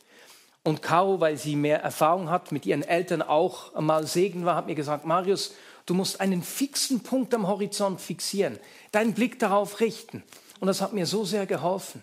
Und 0.63 0.81
Caro, 0.81 1.19
weil 1.19 1.38
sie 1.38 1.55
mehr 1.55 1.81
Erfahrung 1.81 2.29
hat, 2.29 2.51
mit 2.51 2.65
ihren 2.65 2.83
Eltern 2.83 3.21
auch 3.21 3.79
mal 3.79 4.07
Segen 4.07 4.45
war, 4.45 4.55
hat 4.55 4.65
mir 4.65 4.75
gesagt, 4.75 5.05
Marius, 5.05 5.53
du 5.85 5.93
musst 5.93 6.21
einen 6.21 6.41
fixen 6.41 7.01
Punkt 7.01 7.33
am 7.33 7.47
Horizont 7.47 8.00
fixieren, 8.00 8.57
deinen 8.91 9.13
Blick 9.13 9.39
darauf 9.39 9.81
richten. 9.81 10.23
Und 10.59 10.67
das 10.67 10.79
hat 10.79 10.93
mir 10.93 11.05
so 11.05 11.25
sehr 11.25 11.45
geholfen. 11.45 12.01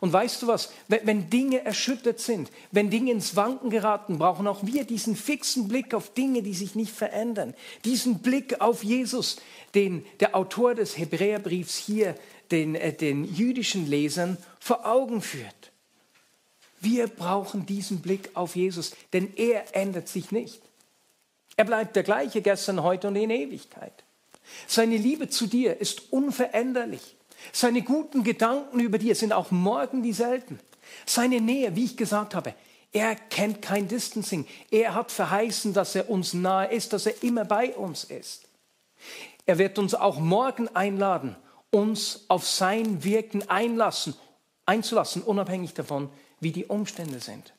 Und 0.00 0.12
weißt 0.12 0.42
du 0.42 0.46
was, 0.46 0.70
wenn 0.88 1.30
Dinge 1.30 1.64
erschüttert 1.64 2.20
sind, 2.20 2.50
wenn 2.70 2.90
Dinge 2.90 3.12
ins 3.12 3.36
Wanken 3.36 3.70
geraten, 3.70 4.18
brauchen 4.18 4.46
auch 4.46 4.64
wir 4.64 4.84
diesen 4.84 5.16
fixen 5.16 5.68
Blick 5.68 5.94
auf 5.94 6.12
Dinge, 6.12 6.42
die 6.42 6.54
sich 6.54 6.74
nicht 6.74 6.92
verändern. 6.92 7.54
Diesen 7.84 8.18
Blick 8.18 8.60
auf 8.60 8.84
Jesus, 8.84 9.36
den 9.74 10.04
der 10.20 10.36
Autor 10.36 10.74
des 10.74 10.98
Hebräerbriefs 10.98 11.76
hier 11.78 12.14
den, 12.50 12.74
äh, 12.74 12.92
den 12.92 13.24
jüdischen 13.24 13.88
Lesern 13.88 14.36
vor 14.60 14.86
Augen 14.86 15.22
führt. 15.22 15.72
Wir 16.80 17.06
brauchen 17.06 17.64
diesen 17.64 18.00
Blick 18.00 18.30
auf 18.34 18.56
Jesus, 18.56 18.92
denn 19.12 19.32
er 19.36 19.74
ändert 19.74 20.08
sich 20.08 20.32
nicht. 20.32 20.60
Er 21.56 21.64
bleibt 21.64 21.96
der 21.96 22.02
gleiche 22.02 22.42
gestern, 22.42 22.82
heute 22.82 23.08
und 23.08 23.16
in 23.16 23.30
Ewigkeit. 23.30 23.92
Seine 24.66 24.96
Liebe 24.96 25.28
zu 25.28 25.46
dir 25.46 25.80
ist 25.80 26.12
unveränderlich. 26.12 27.16
Seine 27.50 27.82
guten 27.82 28.22
Gedanken 28.22 28.80
über 28.80 28.98
dir 28.98 29.14
sind 29.14 29.32
auch 29.32 29.50
morgen 29.50 30.02
dieselben. 30.02 30.60
Seine 31.06 31.40
Nähe, 31.40 31.74
wie 31.74 31.84
ich 31.84 31.96
gesagt 31.96 32.34
habe, 32.34 32.54
er 32.92 33.16
kennt 33.16 33.62
kein 33.62 33.88
Distancing. 33.88 34.46
Er 34.70 34.94
hat 34.94 35.10
verheißen, 35.10 35.72
dass 35.72 35.94
er 35.94 36.10
uns 36.10 36.34
nahe 36.34 36.70
ist, 36.70 36.92
dass 36.92 37.06
er 37.06 37.22
immer 37.22 37.44
bei 37.44 37.74
uns 37.74 38.04
ist. 38.04 38.42
Er 39.46 39.58
wird 39.58 39.78
uns 39.78 39.94
auch 39.94 40.18
morgen 40.18 40.68
einladen, 40.76 41.36
uns 41.70 42.26
auf 42.28 42.46
sein 42.46 43.02
Wirken 43.02 43.48
einlassen, 43.48 44.14
einzulassen, 44.66 45.22
unabhängig 45.22 45.74
davon, 45.74 46.10
wie 46.38 46.52
die 46.52 46.66
Umstände 46.66 47.18
sind. 47.18 47.54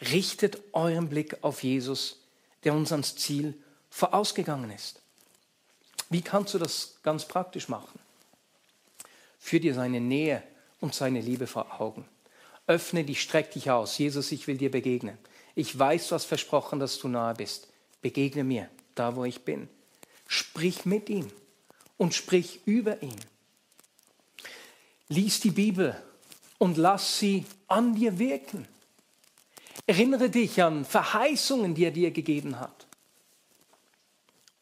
Richtet 0.00 0.58
euren 0.72 1.08
Blick 1.08 1.42
auf 1.42 1.62
Jesus, 1.62 2.20
der 2.64 2.74
uns 2.74 2.92
ans 2.92 3.16
Ziel 3.16 3.54
vorausgegangen 3.88 4.70
ist. 4.70 5.00
Wie 6.10 6.22
kannst 6.22 6.52
du 6.54 6.58
das 6.58 6.98
ganz 7.02 7.24
praktisch 7.24 7.68
machen? 7.68 7.98
Führ 9.44 9.60
dir 9.60 9.74
seine 9.74 10.00
Nähe 10.00 10.42
und 10.80 10.94
seine 10.94 11.20
Liebe 11.20 11.46
vor 11.46 11.78
Augen. 11.78 12.06
Öffne 12.66 13.04
dich, 13.04 13.20
streck 13.20 13.50
dich 13.50 13.70
aus. 13.70 13.98
Jesus, 13.98 14.32
ich 14.32 14.46
will 14.46 14.56
dir 14.56 14.70
begegnen. 14.70 15.18
Ich 15.54 15.78
weiß, 15.78 16.08
du 16.08 16.14
hast 16.14 16.24
versprochen, 16.24 16.80
dass 16.80 16.98
du 16.98 17.08
nahe 17.08 17.34
bist. 17.34 17.68
Begegne 18.00 18.42
mir, 18.42 18.70
da 18.94 19.16
wo 19.16 19.26
ich 19.26 19.42
bin. 19.42 19.68
Sprich 20.26 20.86
mit 20.86 21.10
ihm 21.10 21.30
und 21.98 22.14
sprich 22.14 22.60
über 22.64 23.02
ihn. 23.02 23.20
Lies 25.08 25.40
die 25.40 25.50
Bibel 25.50 25.94
und 26.56 26.78
lass 26.78 27.18
sie 27.18 27.44
an 27.68 27.94
dir 27.94 28.18
wirken. 28.18 28.66
Erinnere 29.86 30.30
dich 30.30 30.62
an 30.62 30.86
Verheißungen, 30.86 31.74
die 31.74 31.84
er 31.84 31.90
dir 31.90 32.12
gegeben 32.12 32.60
hat. 32.60 32.86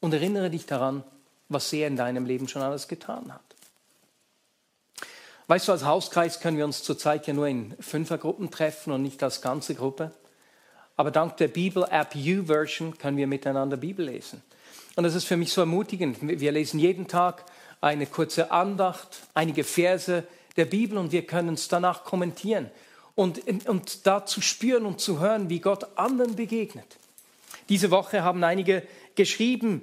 Und 0.00 0.12
erinnere 0.12 0.50
dich 0.50 0.66
daran, 0.66 1.04
was 1.48 1.72
er 1.72 1.86
in 1.86 1.94
deinem 1.94 2.26
Leben 2.26 2.48
schon 2.48 2.62
alles 2.62 2.88
getan 2.88 3.32
hat. 3.32 3.52
Weißt 5.52 5.68
du, 5.68 5.72
als 5.72 5.84
Hauskreis 5.84 6.40
können 6.40 6.56
wir 6.56 6.64
uns 6.64 6.82
zurzeit 6.82 7.26
ja 7.26 7.34
nur 7.34 7.46
in 7.46 7.74
Fünfergruppen 7.78 8.50
treffen 8.50 8.90
und 8.90 9.02
nicht 9.02 9.22
als 9.22 9.42
ganze 9.42 9.74
Gruppe. 9.74 10.10
Aber 10.96 11.10
dank 11.10 11.36
der 11.36 11.48
Bibel-App 11.48 12.14
U-Version 12.16 12.96
können 12.96 13.18
wir 13.18 13.26
miteinander 13.26 13.76
Bibel 13.76 14.06
lesen. 14.06 14.42
Und 14.96 15.04
das 15.04 15.14
ist 15.14 15.24
für 15.24 15.36
mich 15.36 15.52
so 15.52 15.60
ermutigend. 15.60 16.16
Wir 16.22 16.52
lesen 16.52 16.80
jeden 16.80 17.06
Tag 17.06 17.44
eine 17.82 18.06
kurze 18.06 18.50
Andacht, 18.50 19.18
einige 19.34 19.62
Verse 19.62 20.24
der 20.56 20.64
Bibel 20.64 20.96
und 20.96 21.12
wir 21.12 21.26
können 21.26 21.52
es 21.52 21.68
danach 21.68 22.04
kommentieren 22.04 22.70
und, 23.14 23.46
und 23.68 24.06
da 24.06 24.24
spüren 24.26 24.86
und 24.86 25.02
zu 25.02 25.20
hören, 25.20 25.50
wie 25.50 25.60
Gott 25.60 25.98
anderen 25.98 26.34
begegnet. 26.34 26.96
Diese 27.68 27.90
Woche 27.90 28.24
haben 28.24 28.42
einige 28.42 28.84
geschrieben, 29.16 29.82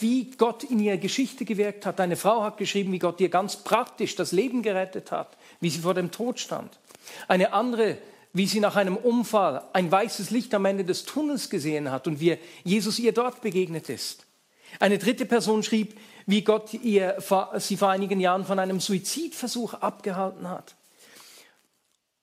wie 0.00 0.30
Gott 0.30 0.64
in 0.64 0.78
ihrer 0.80 0.96
Geschichte 0.96 1.44
gewirkt 1.44 1.84
hat. 1.86 2.00
Eine 2.00 2.16
Frau 2.16 2.42
hat 2.42 2.58
geschrieben, 2.58 2.92
wie 2.92 2.98
Gott 2.98 3.20
ihr 3.20 3.28
ganz 3.28 3.56
praktisch 3.56 4.14
das 4.14 4.32
Leben 4.32 4.62
gerettet 4.62 5.10
hat, 5.10 5.36
wie 5.60 5.70
sie 5.70 5.80
vor 5.80 5.94
dem 5.94 6.10
Tod 6.10 6.38
stand. 6.38 6.78
Eine 7.26 7.52
andere, 7.52 7.98
wie 8.32 8.46
sie 8.46 8.60
nach 8.60 8.76
einem 8.76 8.96
Unfall 8.96 9.62
ein 9.72 9.90
weißes 9.90 10.30
Licht 10.30 10.54
am 10.54 10.64
Ende 10.64 10.84
des 10.84 11.04
Tunnels 11.04 11.50
gesehen 11.50 11.90
hat 11.90 12.06
und 12.06 12.20
wie 12.20 12.38
Jesus 12.64 12.98
ihr 12.98 13.12
dort 13.12 13.40
begegnet 13.40 13.88
ist. 13.88 14.26
Eine 14.80 14.98
dritte 14.98 15.24
Person 15.26 15.62
schrieb, 15.62 15.98
wie 16.26 16.42
Gott 16.42 16.74
ihr, 16.74 17.16
sie 17.56 17.76
vor 17.76 17.88
einigen 17.88 18.20
Jahren 18.20 18.44
von 18.44 18.58
einem 18.58 18.80
Suizidversuch 18.80 19.74
abgehalten 19.74 20.48
hat. 20.48 20.74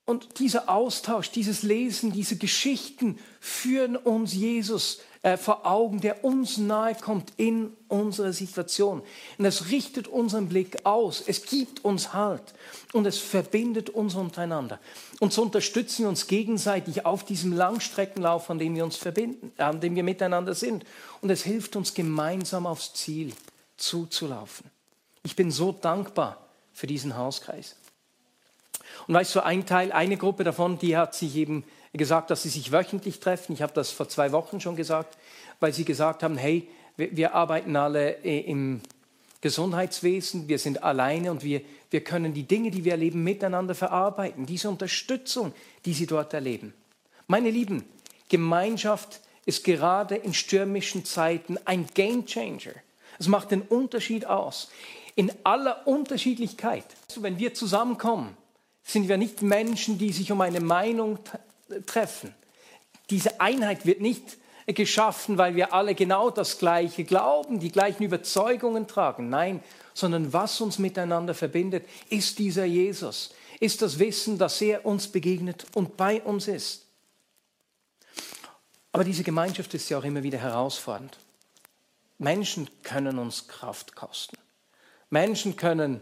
Und 0.05 0.37
dieser 0.37 0.69
Austausch, 0.69 1.31
dieses 1.31 1.63
Lesen, 1.63 2.11
diese 2.11 2.37
Geschichten 2.37 3.17
führen 3.39 3.95
uns 3.97 4.33
Jesus 4.33 5.01
äh, 5.25 5.37
vor 5.37 5.65
Augen, 5.65 6.01
der 6.01 6.23
uns 6.23 6.59
nahe 6.59 6.93
kommt 6.93 7.33
in 7.37 7.75
unserer 7.87 8.31
Situation. 8.31 9.01
Und 9.39 9.45
es 9.45 9.71
richtet 9.71 10.07
unseren 10.07 10.47
Blick 10.47 10.85
aus, 10.85 11.23
es 11.25 11.47
gibt 11.47 11.83
uns 11.83 12.13
Halt 12.13 12.43
und 12.93 13.07
es 13.07 13.17
verbindet 13.17 13.89
uns 13.89 14.13
untereinander. 14.13 14.79
Und 15.19 15.33
so 15.33 15.41
unterstützen 15.41 16.03
wir 16.03 16.09
uns 16.09 16.27
gegenseitig 16.27 17.07
auf 17.07 17.25
diesem 17.25 17.53
Langstreckenlauf, 17.53 18.51
an 18.51 18.59
dem 18.59 18.75
wir 18.75 18.83
uns 18.83 18.97
verbinden, 18.97 19.51
an 19.57 19.81
dem 19.81 19.95
wir 19.95 20.03
miteinander 20.03 20.53
sind. 20.53 20.85
Und 21.21 21.31
es 21.31 21.41
hilft 21.41 21.75
uns 21.75 21.95
gemeinsam 21.95 22.67
aufs 22.67 22.93
Ziel 22.93 23.33
zuzulaufen. 23.77 24.69
Ich 25.23 25.35
bin 25.35 25.49
so 25.49 25.71
dankbar 25.71 26.37
für 26.71 26.85
diesen 26.85 27.17
Hauskreis. 27.17 27.77
Und 29.07 29.15
weißt 29.15 29.33
du, 29.33 29.43
ein 29.43 29.65
Teil, 29.65 29.91
eine 29.91 30.17
Gruppe 30.17 30.43
davon, 30.43 30.77
die 30.77 30.95
hat 30.95 31.15
sich 31.15 31.35
eben 31.35 31.63
gesagt, 31.97 32.29
dass 32.29 32.43
sie 32.43 32.49
sich 32.49 32.71
wöchentlich 32.71 33.19
treffen. 33.19 33.53
Ich 33.53 33.61
habe 33.61 33.73
das 33.73 33.91
vor 33.91 34.09
zwei 34.09 34.31
Wochen 34.31 34.59
schon 34.59 34.75
gesagt, 34.75 35.17
weil 35.59 35.73
sie 35.73 35.85
gesagt 35.85 36.23
haben, 36.23 36.37
hey, 36.37 36.67
wir, 36.97 37.15
wir 37.15 37.35
arbeiten 37.35 37.75
alle 37.75 38.23
äh, 38.23 38.39
im 38.41 38.81
Gesundheitswesen, 39.41 40.47
wir 40.47 40.57
sind 40.57 40.83
alleine 40.83 41.31
und 41.31 41.43
wir, 41.43 41.61
wir 41.91 42.03
können 42.03 42.33
die 42.33 42.43
Dinge, 42.43 42.71
die 42.71 42.83
wir 42.83 42.93
erleben, 42.93 43.23
miteinander 43.23 43.75
verarbeiten. 43.75 44.45
Diese 44.45 44.69
Unterstützung, 44.69 45.53
die 45.85 45.93
sie 45.93 46.07
dort 46.07 46.33
erleben. 46.33 46.73
Meine 47.27 47.51
Lieben, 47.51 47.85
Gemeinschaft 48.29 49.21
ist 49.45 49.63
gerade 49.63 50.15
in 50.15 50.33
stürmischen 50.33 51.05
Zeiten 51.05 51.57
ein 51.65 51.87
Game 51.93 52.25
Changer. 52.25 52.73
Es 53.19 53.27
macht 53.27 53.51
den 53.51 53.61
Unterschied 53.61 54.25
aus. 54.25 54.69
In 55.15 55.31
aller 55.43 55.87
Unterschiedlichkeit. 55.87 56.85
Wenn 57.15 57.37
wir 57.37 57.53
zusammenkommen, 57.53 58.35
sind 58.83 59.07
wir 59.07 59.17
nicht 59.17 59.41
Menschen, 59.41 59.97
die 59.97 60.11
sich 60.11 60.31
um 60.31 60.41
eine 60.41 60.59
Meinung 60.59 61.19
treffen. 61.85 62.33
Diese 63.09 63.39
Einheit 63.39 63.85
wird 63.85 64.01
nicht 64.01 64.37
geschaffen, 64.67 65.37
weil 65.37 65.55
wir 65.55 65.73
alle 65.73 65.93
genau 65.93 66.31
das 66.31 66.57
Gleiche 66.57 67.03
glauben, 67.03 67.59
die 67.59 67.71
gleichen 67.71 68.03
Überzeugungen 68.03 68.87
tragen. 68.87 69.29
Nein, 69.29 69.63
sondern 69.93 70.33
was 70.33 70.59
uns 70.59 70.79
miteinander 70.79 71.35
verbindet, 71.35 71.85
ist 72.09 72.39
dieser 72.39 72.65
Jesus, 72.65 73.33
ist 73.59 73.81
das 73.81 73.99
Wissen, 73.99 74.37
dass 74.37 74.59
er 74.61 74.85
uns 74.85 75.07
begegnet 75.07 75.65
und 75.75 75.97
bei 75.97 76.21
uns 76.21 76.47
ist. 76.47 76.85
Aber 78.91 79.03
diese 79.03 79.23
Gemeinschaft 79.23 79.73
ist 79.73 79.89
ja 79.89 79.99
auch 79.99 80.03
immer 80.03 80.23
wieder 80.23 80.39
herausfordernd. 80.39 81.17
Menschen 82.17 82.69
können 82.81 83.19
uns 83.19 83.47
Kraft 83.47 83.95
kosten. 83.95 84.37
Menschen 85.09 85.57
können 85.57 86.01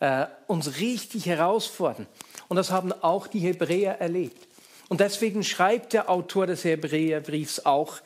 äh, 0.00 0.26
uns 0.48 0.78
richtig 0.78 1.26
herausfordern. 1.26 2.06
Und 2.48 2.56
das 2.56 2.70
haben 2.70 2.92
auch 2.92 3.26
die 3.26 3.38
Hebräer 3.38 4.00
erlebt. 4.00 4.48
Und 4.92 5.00
deswegen 5.00 5.42
schreibt 5.42 5.94
der 5.94 6.10
Autor 6.10 6.46
des 6.46 6.64
Hebräerbriefs 6.64 7.60
auch 7.60 8.02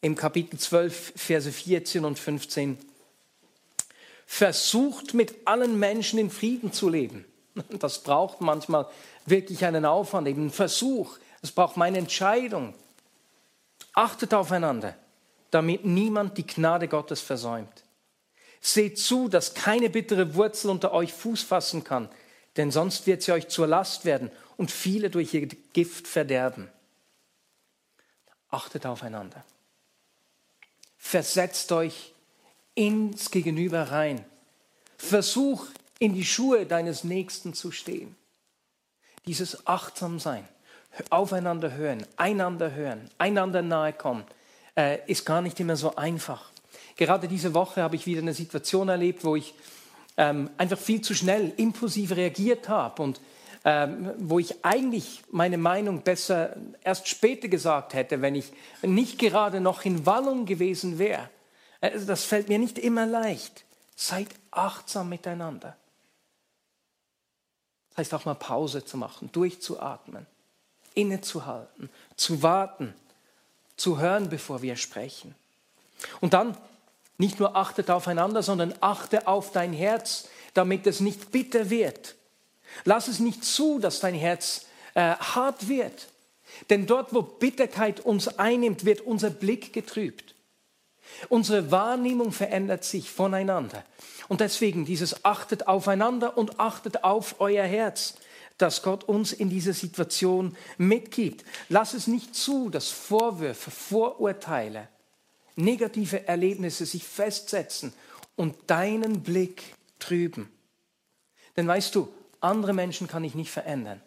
im 0.00 0.16
Kapitel 0.16 0.58
12, 0.58 1.12
Verse 1.14 1.52
14 1.52 2.04
und 2.04 2.18
15, 2.18 2.76
versucht 4.26 5.14
mit 5.14 5.32
allen 5.44 5.78
Menschen 5.78 6.18
in 6.18 6.30
Frieden 6.30 6.72
zu 6.72 6.88
leben. 6.88 7.24
Das 7.78 8.02
braucht 8.02 8.40
manchmal 8.40 8.88
wirklich 9.26 9.64
einen 9.64 9.84
Aufwand, 9.84 10.26
eben 10.26 10.40
einen 10.40 10.50
Versuch. 10.50 11.18
Es 11.40 11.52
braucht 11.52 11.76
meine 11.76 11.98
Entscheidung. 11.98 12.74
Achtet 13.92 14.34
aufeinander, 14.34 14.96
damit 15.52 15.84
niemand 15.84 16.36
die 16.36 16.48
Gnade 16.48 16.88
Gottes 16.88 17.20
versäumt. 17.20 17.84
Seht 18.60 18.98
zu, 18.98 19.28
dass 19.28 19.54
keine 19.54 19.88
bittere 19.88 20.34
Wurzel 20.34 20.70
unter 20.70 20.92
euch 20.94 21.12
Fuß 21.12 21.44
fassen 21.44 21.84
kann, 21.84 22.08
denn 22.56 22.70
sonst 22.70 23.06
wird 23.06 23.22
sie 23.22 23.32
euch 23.32 23.48
zur 23.48 23.66
Last 23.66 24.04
werden 24.04 24.30
und 24.56 24.70
viele 24.70 25.10
durch 25.10 25.34
ihr 25.34 25.46
Gift 25.46 26.06
verderben. 26.06 26.68
Achtet 28.50 28.86
aufeinander. 28.86 29.44
Versetzt 30.96 31.72
euch 31.72 32.12
ins 32.74 33.30
Gegenüber 33.30 33.90
rein. 33.90 34.24
Versuch 34.96 35.66
in 35.98 36.14
die 36.14 36.24
Schuhe 36.24 36.66
deines 36.66 37.04
Nächsten 37.04 37.54
zu 37.54 37.70
stehen. 37.70 38.16
Dieses 39.26 39.66
Achtsamsein, 39.66 40.46
aufeinander 41.10 41.72
hören, 41.72 42.06
einander 42.16 42.72
hören, 42.72 43.10
einander 43.18 43.62
nahe 43.62 43.92
kommen, 43.92 44.24
äh, 44.76 44.98
ist 45.10 45.24
gar 45.24 45.40
nicht 45.40 45.58
immer 45.60 45.76
so 45.76 45.96
einfach. 45.96 46.50
Gerade 46.96 47.26
diese 47.26 47.54
Woche 47.54 47.82
habe 47.82 47.96
ich 47.96 48.06
wieder 48.06 48.20
eine 48.20 48.34
Situation 48.34 48.88
erlebt, 48.88 49.24
wo 49.24 49.34
ich 49.34 49.54
ähm, 50.16 50.50
einfach 50.56 50.78
viel 50.78 51.00
zu 51.00 51.14
schnell 51.14 51.52
impulsiv 51.56 52.12
reagiert 52.12 52.68
habe 52.68 53.02
und 53.02 53.20
ähm, 53.64 54.12
wo 54.18 54.38
ich 54.38 54.64
eigentlich 54.64 55.22
meine 55.30 55.56
Meinung 55.56 56.02
besser 56.02 56.56
erst 56.82 57.08
später 57.08 57.48
gesagt 57.48 57.94
hätte, 57.94 58.20
wenn 58.20 58.34
ich 58.34 58.52
nicht 58.82 59.18
gerade 59.18 59.60
noch 59.60 59.84
in 59.84 60.04
Wallung 60.04 60.44
gewesen 60.44 60.98
wäre. 60.98 61.30
Also 61.80 62.06
das 62.06 62.24
fällt 62.24 62.48
mir 62.48 62.58
nicht 62.58 62.78
immer 62.78 63.06
leicht. 63.06 63.64
Seid 63.96 64.28
achtsam 64.50 65.08
miteinander. 65.08 65.76
Das 67.90 67.98
heißt 67.98 68.14
auch 68.14 68.24
mal 68.26 68.34
Pause 68.34 68.84
zu 68.84 68.98
machen, 68.98 69.30
durchzuatmen, 69.32 70.26
innezuhalten, 70.94 71.88
zu 72.16 72.42
warten, 72.42 72.92
zu 73.76 73.98
hören, 73.98 74.28
bevor 74.28 74.62
wir 74.62 74.76
sprechen. 74.76 75.34
Und 76.20 76.34
dann 76.34 76.56
nicht 77.18 77.38
nur 77.38 77.56
achtet 77.56 77.90
aufeinander, 77.90 78.42
sondern 78.42 78.74
achte 78.80 79.26
auf 79.26 79.52
dein 79.52 79.72
Herz, 79.72 80.28
damit 80.52 80.86
es 80.86 81.00
nicht 81.00 81.30
bitter 81.32 81.70
wird. 81.70 82.16
Lass 82.84 83.08
es 83.08 83.20
nicht 83.20 83.44
zu, 83.44 83.78
dass 83.78 84.00
dein 84.00 84.14
Herz 84.14 84.66
äh, 84.94 85.14
hart 85.14 85.68
wird. 85.68 86.08
Denn 86.70 86.86
dort, 86.86 87.12
wo 87.14 87.22
Bitterkeit 87.22 88.00
uns 88.00 88.38
einnimmt, 88.38 88.84
wird 88.84 89.00
unser 89.00 89.30
Blick 89.30 89.72
getrübt. 89.72 90.34
Unsere 91.28 91.70
Wahrnehmung 91.70 92.32
verändert 92.32 92.84
sich 92.84 93.10
voneinander. 93.10 93.84
Und 94.28 94.40
deswegen 94.40 94.84
dieses 94.84 95.24
achtet 95.24 95.68
aufeinander 95.68 96.36
und 96.36 96.58
achtet 96.58 97.04
auf 97.04 97.36
euer 97.40 97.64
Herz, 97.64 98.14
das 98.58 98.82
Gott 98.82 99.04
uns 99.04 99.32
in 99.32 99.50
dieser 99.50 99.72
Situation 99.72 100.56
mitgibt. 100.78 101.44
Lass 101.68 101.92
es 101.92 102.06
nicht 102.06 102.34
zu, 102.34 102.70
dass 102.70 102.88
Vorwürfe, 102.90 103.70
Vorurteile, 103.70 104.88
negative 105.56 106.26
Erlebnisse 106.26 106.86
sich 106.86 107.04
festsetzen 107.04 107.92
und 108.36 108.56
deinen 108.68 109.22
Blick 109.22 109.74
trüben. 109.98 110.50
Denn 111.56 111.68
weißt 111.68 111.94
du, 111.94 112.12
andere 112.40 112.72
Menschen 112.72 113.06
kann 113.06 113.24
ich 113.24 113.34
nicht 113.34 113.50
verändern. 113.50 114.00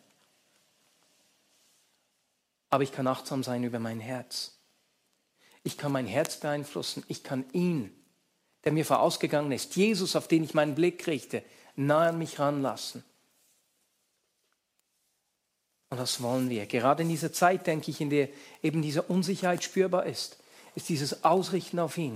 Aber 2.69 2.83
ich 2.83 2.91
kann 2.91 3.07
achtsam 3.07 3.43
sein 3.43 3.63
über 3.63 3.79
mein 3.79 3.99
Herz. 3.99 4.57
Ich 5.63 5.77
kann 5.77 5.91
mein 5.91 6.07
Herz 6.07 6.37
beeinflussen. 6.37 7.03
Ich 7.07 7.23
kann 7.23 7.45
ihn, 7.53 7.93
der 8.65 8.73
mir 8.73 8.85
vorausgegangen 8.85 9.51
ist, 9.51 9.75
Jesus, 9.75 10.15
auf 10.15 10.27
den 10.27 10.43
ich 10.43 10.53
meinen 10.53 10.75
Blick 10.75 11.07
richte, 11.07 11.43
nahe 11.75 12.09
an 12.09 12.17
mich 12.17 12.39
ranlassen. 12.39 13.03
Und 15.89 15.97
das 15.97 16.21
wollen 16.21 16.49
wir. 16.49 16.65
Gerade 16.65 17.03
in 17.03 17.09
dieser 17.09 17.31
Zeit, 17.31 17.65
denke 17.65 17.91
ich, 17.91 18.01
in 18.01 18.09
der 18.09 18.27
eben 18.61 18.81
diese 18.81 19.03
Unsicherheit 19.03 19.63
spürbar 19.63 20.05
ist 20.05 20.37
ist 20.77 20.89
dieses 20.89 21.23
Ausrichten 21.23 21.79
auf 21.79 21.97
ihn 21.97 22.13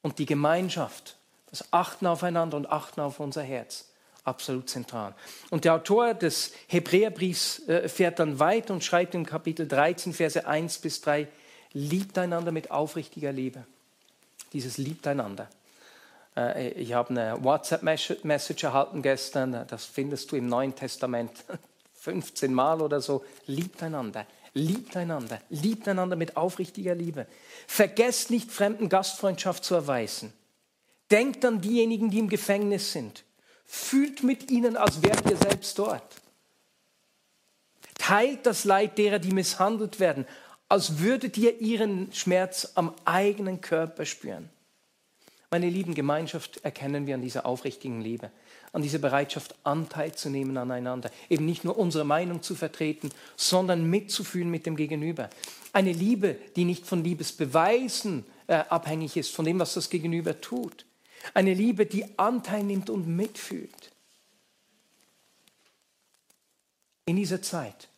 und 0.00 0.18
die 0.18 0.24
Gemeinschaft, 0.24 1.18
das 1.50 1.74
Achten 1.74 2.06
aufeinander 2.06 2.56
und 2.56 2.72
Achten 2.72 3.02
auf 3.02 3.20
unser 3.20 3.42
Herz 3.42 3.90
absolut 4.24 4.70
zentral. 4.70 5.14
Und 5.50 5.66
der 5.66 5.74
Autor 5.74 6.14
des 6.14 6.52
Hebräerbriefs 6.68 7.68
äh, 7.68 7.86
fährt 7.90 8.18
dann 8.18 8.40
weiter 8.40 8.72
und 8.72 8.82
schreibt 8.82 9.14
im 9.14 9.26
Kapitel 9.26 9.68
13, 9.68 10.14
Verse 10.14 10.46
1 10.46 10.78
bis 10.78 11.02
3, 11.02 11.28
liebt 11.74 12.16
einander 12.16 12.50
mit 12.50 12.70
aufrichtiger 12.70 13.30
Liebe. 13.30 13.66
Dieses 14.54 14.78
liebt 14.78 15.06
einander. 15.06 15.46
Äh, 16.34 16.70
ich 16.70 16.94
habe 16.94 17.10
eine 17.10 17.44
WhatsApp-Message 17.44 18.64
erhalten 18.64 19.02
gestern, 19.02 19.66
das 19.68 19.84
findest 19.84 20.32
du 20.32 20.36
im 20.36 20.48
Neuen 20.48 20.74
Testament 20.74 21.44
15 22.00 22.54
Mal 22.54 22.80
oder 22.80 23.02
so. 23.02 23.22
Liebt 23.46 23.82
einander. 23.82 24.26
Liebt 24.56 24.96
einander, 24.96 25.38
liebt 25.50 25.86
einander 25.86 26.16
mit 26.16 26.38
aufrichtiger 26.38 26.94
Liebe. 26.94 27.26
Vergesst 27.66 28.30
nicht, 28.30 28.50
fremden 28.50 28.88
Gastfreundschaft 28.88 29.62
zu 29.62 29.74
erweisen. 29.74 30.32
Denkt 31.10 31.44
an 31.44 31.60
diejenigen, 31.60 32.10
die 32.10 32.20
im 32.20 32.30
Gefängnis 32.30 32.90
sind. 32.90 33.24
Fühlt 33.66 34.22
mit 34.22 34.50
ihnen, 34.50 34.78
als 34.78 35.02
wärt 35.02 35.30
ihr 35.30 35.36
selbst 35.36 35.78
dort. 35.78 36.22
Teilt 37.98 38.46
das 38.46 38.64
Leid 38.64 38.96
derer, 38.96 39.18
die 39.18 39.32
misshandelt 39.32 40.00
werden, 40.00 40.26
als 40.70 41.00
würdet 41.00 41.36
ihr 41.36 41.60
ihren 41.60 42.10
Schmerz 42.14 42.72
am 42.76 42.94
eigenen 43.04 43.60
Körper 43.60 44.06
spüren. 44.06 44.48
Meine 45.50 45.68
lieben 45.68 45.94
Gemeinschaft 45.94 46.64
erkennen 46.64 47.06
wir 47.06 47.16
an 47.16 47.20
dieser 47.20 47.44
aufrichtigen 47.44 48.00
Liebe 48.00 48.30
an 48.76 48.82
dieser 48.82 48.98
Bereitschaft 48.98 49.54
Anteil 49.64 50.14
zu 50.14 50.28
nehmen 50.28 50.58
aneinander. 50.58 51.10
Eben 51.30 51.46
nicht 51.46 51.64
nur 51.64 51.78
unsere 51.78 52.04
Meinung 52.04 52.42
zu 52.42 52.54
vertreten, 52.54 53.10
sondern 53.34 53.88
mitzufühlen 53.88 54.50
mit 54.50 54.66
dem 54.66 54.76
Gegenüber. 54.76 55.30
Eine 55.72 55.94
Liebe, 55.94 56.36
die 56.56 56.66
nicht 56.66 56.84
von 56.84 57.02
Liebesbeweisen 57.02 58.26
äh, 58.48 58.56
abhängig 58.68 59.16
ist, 59.16 59.34
von 59.34 59.46
dem, 59.46 59.58
was 59.58 59.72
das 59.72 59.88
Gegenüber 59.88 60.42
tut. 60.42 60.84
Eine 61.32 61.54
Liebe, 61.54 61.86
die 61.86 62.18
Anteil 62.18 62.64
nimmt 62.64 62.90
und 62.90 63.08
mitfühlt. 63.08 63.92
In 67.06 67.16
dieser 67.16 67.40
Zeit, 67.40 67.88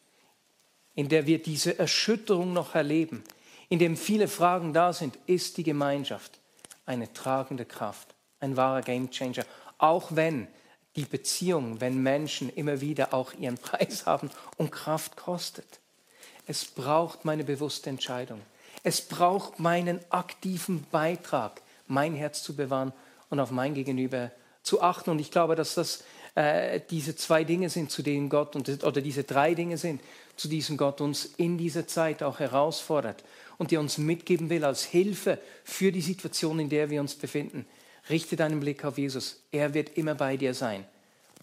in 0.94 1.08
der 1.08 1.26
wir 1.26 1.42
diese 1.42 1.76
Erschütterung 1.76 2.52
noch 2.52 2.76
erleben, 2.76 3.24
in 3.68 3.80
dem 3.80 3.96
viele 3.96 4.28
Fragen 4.28 4.72
da 4.72 4.92
sind, 4.92 5.18
ist 5.26 5.56
die 5.56 5.64
Gemeinschaft 5.64 6.38
eine 6.86 7.12
tragende 7.12 7.64
Kraft, 7.64 8.14
ein 8.38 8.56
wahrer 8.56 8.82
Gamechanger. 8.82 9.44
Auch 9.78 10.14
wenn 10.14 10.46
die 10.98 11.04
Beziehung, 11.04 11.80
wenn 11.80 12.02
Menschen 12.02 12.50
immer 12.50 12.80
wieder 12.80 13.14
auch 13.14 13.32
ihren 13.34 13.56
Preis 13.56 14.04
haben 14.04 14.30
und 14.56 14.72
Kraft 14.72 15.16
kostet. 15.16 15.78
Es 16.48 16.64
braucht 16.64 17.24
meine 17.24 17.44
bewusste 17.44 17.88
Entscheidung. 17.88 18.40
Es 18.82 19.00
braucht 19.00 19.60
meinen 19.60 20.00
aktiven 20.10 20.84
Beitrag, 20.90 21.62
mein 21.86 22.14
Herz 22.14 22.42
zu 22.42 22.56
bewahren 22.56 22.92
und 23.30 23.38
auf 23.38 23.52
mein 23.52 23.74
Gegenüber 23.74 24.32
zu 24.64 24.82
achten. 24.82 25.10
Und 25.10 25.20
ich 25.20 25.30
glaube, 25.30 25.54
dass 25.54 25.74
das 25.74 26.02
äh, 26.34 26.80
diese 26.90 27.14
zwei 27.14 27.44
Dinge 27.44 27.70
sind, 27.70 27.92
zu 27.92 28.02
denen 28.02 28.28
Gott 28.28 28.56
und, 28.56 28.82
oder 28.82 29.00
diese 29.00 29.22
drei 29.22 29.54
Dinge 29.54 29.78
sind, 29.78 30.00
zu 30.34 30.48
denen 30.48 30.76
Gott 30.76 31.00
uns 31.00 31.26
in 31.36 31.58
dieser 31.58 31.86
Zeit 31.86 32.24
auch 32.24 32.40
herausfordert 32.40 33.22
und 33.56 33.70
die 33.70 33.76
uns 33.76 33.98
mitgeben 33.98 34.50
will 34.50 34.64
als 34.64 34.82
Hilfe 34.82 35.38
für 35.62 35.92
die 35.92 36.00
Situation, 36.00 36.58
in 36.58 36.68
der 36.68 36.90
wir 36.90 37.00
uns 37.00 37.14
befinden. 37.14 37.66
Richte 38.10 38.36
deinen 38.36 38.60
Blick 38.60 38.84
auf 38.84 38.98
Jesus. 38.98 39.42
Er 39.52 39.74
wird 39.74 39.96
immer 39.96 40.14
bei 40.14 40.36
dir 40.36 40.54
sein. 40.54 40.86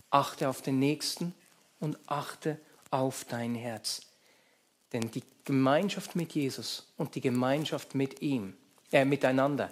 Achte 0.09 0.49
auf 0.49 0.61
den 0.61 0.79
Nächsten 0.79 1.33
und 1.79 1.97
achte 2.07 2.59
auf 2.91 3.25
dein 3.25 3.55
Herz. 3.55 4.01
Denn 4.93 5.11
die 5.11 5.23
Gemeinschaft 5.43 6.15
mit 6.15 6.33
Jesus 6.33 6.87
und 6.97 7.15
die 7.15 7.21
Gemeinschaft 7.21 7.95
mit 7.95 8.21
ihm, 8.21 8.55
äh, 8.91 9.05
miteinander, 9.05 9.69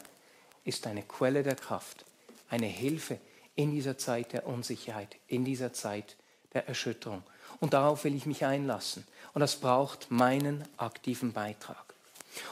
ist 0.63 0.85
eine 0.87 1.03
Quelle 1.03 1.43
der 1.43 1.55
Kraft, 1.55 2.05
eine 2.49 2.67
Hilfe 2.67 3.19
in 3.55 3.71
dieser 3.71 3.97
Zeit 3.97 4.33
der 4.33 4.47
Unsicherheit, 4.47 5.15
in 5.27 5.45
dieser 5.45 5.73
Zeit 5.73 6.15
der 6.53 6.67
Erschütterung. 6.67 7.23
Und 7.59 7.73
darauf 7.73 8.03
will 8.03 8.15
ich 8.15 8.25
mich 8.25 8.45
einlassen. 8.45 9.05
Und 9.33 9.41
das 9.41 9.55
braucht 9.55 10.11
meinen 10.11 10.63
aktiven 10.77 11.33
Beitrag. 11.33 11.93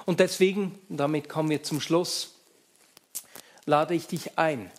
Und 0.06 0.19
deswegen, 0.19 0.80
damit 0.89 1.30
kommen 1.30 1.49
wir 1.49 1.63
zum 1.63 1.82
Schluss, 1.82 2.36
lade 3.71 3.95
ich 3.95 4.05
dich 4.05 4.38
ein. 4.38 4.69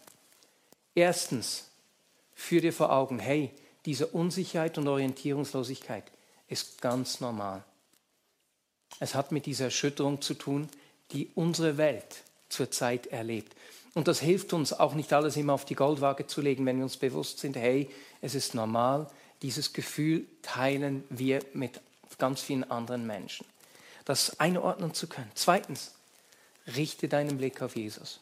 Erstens, 0.95 1.71
führ 2.35 2.61
dir 2.61 2.75
vor 2.75 2.93
Augen, 2.93 3.19
hey, 3.19 3.51
diese 3.87 4.07
Unsicherheit 4.07 4.77
und 4.77 4.87
Orientierungslosigkeit 4.87 6.05
ist 6.47 6.83
ganz 6.83 7.19
normal. 7.21 7.65
Es 9.01 9.15
hat 9.15 9.33
mit 9.33 9.47
dieser 9.47 9.65
Erschütterung 9.65 10.21
zu 10.21 10.35
tun, 10.35 10.69
die 11.13 11.31
unsere 11.35 11.79
Welt 11.79 12.23
zurzeit 12.51 13.07
erlebt. 13.07 13.57
Und 13.95 14.09
das 14.09 14.21
hilft 14.21 14.53
uns 14.53 14.75
auch 14.75 14.93
nicht 14.93 15.15
alles 15.15 15.39
immer 15.39 15.55
auf 15.55 15.65
die 15.65 15.75
Goldwaage 15.75 16.27
zu 16.27 16.43
legen, 16.43 16.67
wenn 16.67 16.77
wir 16.77 16.85
uns 16.85 16.99
bewusst 16.99 17.39
sind, 17.39 17.57
hey, 17.57 17.89
es 18.21 18.35
ist 18.35 18.55
normal, 18.55 19.07
dieses 19.41 19.73
Gefühl 19.73 20.27
teilen 20.43 21.03
wir 21.09 21.41
mit 21.55 21.81
ganz 22.19 22.43
vielen 22.43 22.71
anderen 22.71 23.07
Menschen. 23.07 23.47
Das 24.05 24.39
einordnen 24.39 24.93
zu 24.93 25.07
können. 25.07 25.31
Zweitens, 25.35 25.93
richte 26.77 27.09
deinen 27.09 27.39
Blick 27.39 27.63
auf 27.63 27.75
Jesus. 27.75 28.21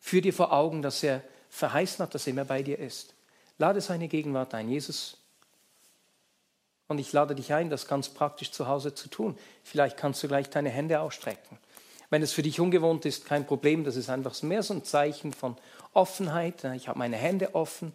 Führ 0.00 0.22
dir 0.22 0.32
vor 0.32 0.52
Augen, 0.52 0.82
dass 0.82 1.02
er 1.02 1.22
verheißen 1.50 2.02
hat, 2.02 2.14
dass 2.14 2.26
er 2.26 2.32
immer 2.32 2.44
bei 2.44 2.62
dir 2.62 2.78
ist. 2.78 3.14
Lade 3.58 3.80
seine 3.80 4.08
Gegenwart 4.08 4.54
ein. 4.54 4.68
Jesus, 4.68 5.18
und 6.88 6.98
ich 6.98 7.12
lade 7.12 7.36
dich 7.36 7.52
ein, 7.52 7.70
das 7.70 7.86
ganz 7.86 8.08
praktisch 8.08 8.50
zu 8.50 8.66
Hause 8.66 8.94
zu 8.94 9.08
tun. 9.08 9.38
Vielleicht 9.62 9.96
kannst 9.96 10.22
du 10.22 10.28
gleich 10.28 10.50
deine 10.50 10.70
Hände 10.70 11.00
ausstrecken. 11.00 11.58
Wenn 12.08 12.22
es 12.22 12.32
für 12.32 12.42
dich 12.42 12.58
ungewohnt 12.58 13.04
ist, 13.04 13.26
kein 13.26 13.46
Problem. 13.46 13.84
Das 13.84 13.94
ist 13.94 14.10
einfach 14.10 14.42
mehr 14.42 14.64
so 14.64 14.74
ein 14.74 14.82
Zeichen 14.82 15.32
von 15.32 15.56
Offenheit. 15.92 16.64
Ich 16.74 16.88
habe 16.88 16.98
meine 16.98 17.16
Hände 17.16 17.54
offen. 17.54 17.94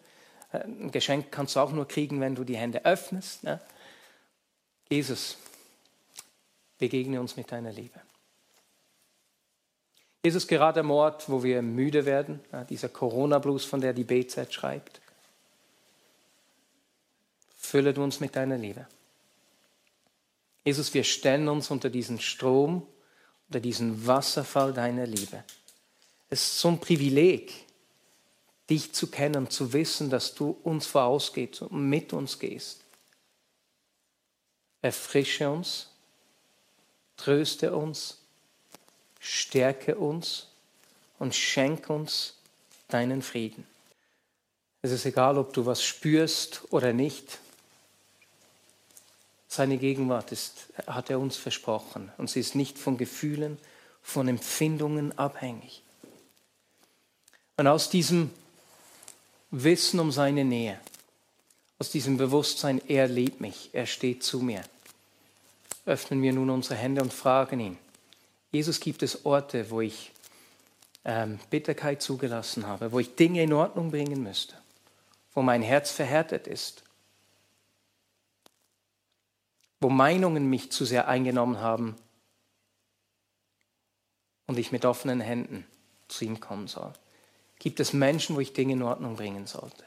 Ein 0.51 0.91
Geschenk 0.91 1.29
kannst 1.31 1.57
du 1.57 1.59
auch 1.59 1.73
nur 1.73 1.87
kriegen, 1.87 2.21
wenn 2.21 2.35
du 2.35 2.45
die 2.45 2.55
Hände 2.55 2.85
öffnest. 2.85 3.41
Jesus, 4.89 5.37
begegne 6.77 7.19
uns 7.19 7.35
mit 7.35 7.51
deiner 7.51 7.73
Liebe. 7.73 7.99
Jesus, 10.25 10.47
gerade 10.47 10.79
am 10.79 10.89
Ort, 10.89 11.29
wo 11.29 11.43
wir 11.43 11.61
müde 11.61 12.07
werden, 12.07 12.39
dieser 12.67 12.89
Corona-Blues, 12.89 13.63
von 13.63 13.79
der 13.79 13.93
die 13.93 14.05
BZ 14.05 14.51
schreibt, 14.51 14.99
fülle 17.55 17.93
du 17.93 18.03
uns 18.03 18.19
mit 18.19 18.35
deiner 18.35 18.57
Liebe. 18.57 18.87
Jesus, 20.63 20.95
wir 20.95 21.03
stellen 21.03 21.47
uns 21.47 21.69
unter 21.69 21.91
diesen 21.91 22.19
Strom, 22.19 22.87
unter 23.49 23.59
diesen 23.59 24.07
Wasserfall 24.07 24.73
deiner 24.73 25.05
Liebe. 25.05 25.43
Es 26.31 26.41
ist 26.41 26.59
so 26.59 26.69
ein 26.69 26.79
Privileg, 26.79 27.53
dich 28.67 28.93
zu 28.93 29.11
kennen, 29.11 29.51
zu 29.51 29.73
wissen, 29.73 30.09
dass 30.09 30.33
du 30.33 30.57
uns 30.63 30.87
vorausgehst 30.87 31.61
und 31.61 31.87
mit 31.87 32.13
uns 32.13 32.39
gehst. 32.39 32.83
Erfrische 34.81 35.51
uns, 35.51 35.91
tröste 37.15 37.75
uns, 37.75 38.24
stärke 39.25 39.95
uns 39.95 40.47
und 41.17 41.33
schenke 41.33 41.91
uns 41.91 42.35
deinen 42.87 43.23
Frieden. 43.23 43.65
Es 44.83 44.91
ist 44.91 45.05
egal, 45.05 45.39
ob 45.39 45.51
du 45.51 45.65
was 45.65 45.83
spürst 45.83 46.61
oder 46.69 46.93
nicht. 46.93 47.39
Seine 49.47 49.77
Gegenwart 49.77 50.31
ist, 50.31 50.67
hat 50.85 51.09
er 51.09 51.19
uns 51.19 51.37
versprochen 51.37 52.11
und 52.17 52.29
sie 52.29 52.39
ist 52.39 52.53
nicht 52.53 52.77
von 52.77 52.97
Gefühlen, 52.97 53.57
von 54.03 54.27
Empfindungen 54.27 55.17
abhängig. 55.17 55.81
Und 57.57 57.65
aus 57.65 57.89
diesem 57.89 58.29
Wissen 59.49 59.99
um 59.99 60.11
seine 60.11 60.45
Nähe, 60.45 60.79
aus 61.79 61.89
diesem 61.89 62.17
Bewusstsein, 62.17 62.79
er 62.87 63.07
liebt 63.07 63.41
mich, 63.41 63.71
er 63.73 63.87
steht 63.87 64.23
zu 64.23 64.39
mir, 64.39 64.63
öffnen 65.85 66.21
wir 66.21 66.33
nun 66.33 66.51
unsere 66.51 66.75
Hände 66.75 67.01
und 67.01 67.13
fragen 67.13 67.59
ihn, 67.59 67.77
Jesus, 68.55 68.79
gibt 68.79 69.03
es 69.03 69.25
Orte, 69.25 69.69
wo 69.69 69.81
ich 69.81 70.13
ähm, 71.03 71.39
Bitterkeit 71.49 72.01
zugelassen 72.01 72.65
habe, 72.65 72.93
wo 72.93 72.99
ich 72.99 73.15
Dinge 73.15 73.43
in 73.43 73.51
Ordnung 73.51 73.91
bringen 73.91 74.23
müsste, 74.23 74.55
wo 75.33 75.41
mein 75.41 75.61
Herz 75.61 75.91
verhärtet 75.91 76.47
ist, 76.47 76.85
wo 79.81 79.89
Meinungen 79.89 80.49
mich 80.49 80.71
zu 80.71 80.85
sehr 80.85 81.09
eingenommen 81.09 81.59
haben 81.59 81.97
und 84.47 84.57
ich 84.57 84.71
mit 84.71 84.85
offenen 84.85 85.19
Händen 85.19 85.67
zu 86.07 86.23
ihm 86.23 86.39
kommen 86.39 86.69
soll. 86.69 86.93
Gibt 87.59 87.81
es 87.81 87.91
Menschen, 87.91 88.37
wo 88.37 88.39
ich 88.39 88.53
Dinge 88.53 88.71
in 88.71 88.83
Ordnung 88.83 89.17
bringen 89.17 89.47
sollte? 89.47 89.83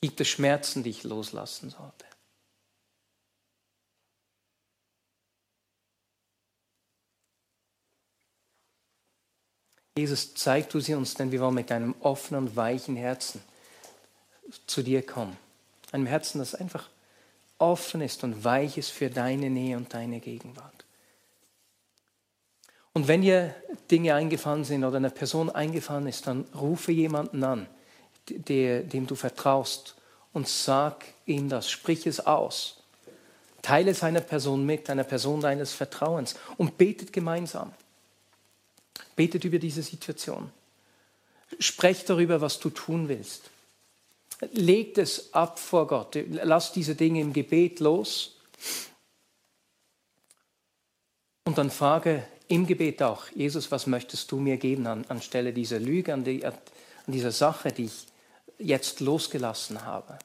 Gibt 0.00 0.20
es 0.20 0.28
Schmerzen, 0.28 0.84
die 0.84 0.90
ich 0.90 1.02
loslassen 1.02 1.70
sollte? 1.70 2.07
Jesus, 9.98 10.34
zeig 10.34 10.70
du 10.70 10.80
sie 10.80 10.94
uns, 10.94 11.14
denn 11.14 11.32
wir 11.32 11.40
wollen 11.40 11.54
mit 11.54 11.72
einem 11.72 11.94
offenen 12.00 12.54
weichen 12.54 12.96
Herzen 12.96 13.40
zu 14.66 14.82
dir 14.82 15.04
kommen. 15.04 15.36
Einem 15.92 16.06
Herzen, 16.06 16.38
das 16.38 16.54
einfach 16.54 16.88
offen 17.58 18.00
ist 18.00 18.22
und 18.24 18.44
weich 18.44 18.78
ist 18.78 18.90
für 18.90 19.10
deine 19.10 19.50
Nähe 19.50 19.76
und 19.76 19.92
deine 19.92 20.20
Gegenwart. 20.20 20.84
Und 22.92 23.08
wenn 23.08 23.22
dir 23.22 23.54
Dinge 23.90 24.14
eingefallen 24.14 24.64
sind 24.64 24.84
oder 24.84 24.96
eine 24.96 25.10
Person 25.10 25.50
eingefallen 25.50 26.06
ist, 26.06 26.26
dann 26.26 26.44
rufe 26.54 26.92
jemanden 26.92 27.44
an, 27.44 27.66
der, 28.28 28.82
dem 28.82 29.06
du 29.06 29.14
vertraust 29.14 29.96
und 30.32 30.48
sag 30.48 31.04
ihm 31.26 31.48
das, 31.48 31.70
sprich 31.70 32.06
es 32.06 32.24
aus. 32.26 32.82
Teile 33.62 33.90
es 33.90 34.02
einer 34.02 34.20
Person 34.20 34.64
mit, 34.64 34.88
einer 34.88 35.04
Person 35.04 35.40
deines 35.40 35.72
Vertrauens 35.72 36.36
und 36.56 36.78
betet 36.78 37.12
gemeinsam. 37.12 37.72
Betet 39.18 39.44
über 39.44 39.58
diese 39.58 39.82
Situation. 39.82 40.52
Sprecht 41.58 42.08
darüber, 42.08 42.40
was 42.40 42.60
du 42.60 42.70
tun 42.70 43.08
willst. 43.08 43.50
Legt 44.52 44.96
es 44.96 45.34
ab 45.34 45.58
vor 45.58 45.88
Gott. 45.88 46.16
Lass 46.30 46.70
diese 46.70 46.94
Dinge 46.94 47.20
im 47.20 47.32
Gebet 47.32 47.80
los. 47.80 48.36
Und 51.44 51.58
dann 51.58 51.72
frage 51.72 52.22
im 52.46 52.68
Gebet 52.68 53.02
auch, 53.02 53.24
Jesus, 53.34 53.72
was 53.72 53.88
möchtest 53.88 54.30
du 54.30 54.36
mir 54.36 54.56
geben 54.56 54.86
an, 54.86 55.04
anstelle 55.08 55.52
dieser 55.52 55.80
Lüge, 55.80 56.14
an, 56.14 56.22
die, 56.22 56.46
an 56.46 56.54
dieser 57.08 57.32
Sache, 57.32 57.72
die 57.72 57.86
ich 57.86 58.06
jetzt 58.58 59.00
losgelassen 59.00 59.84
habe? 59.84 60.16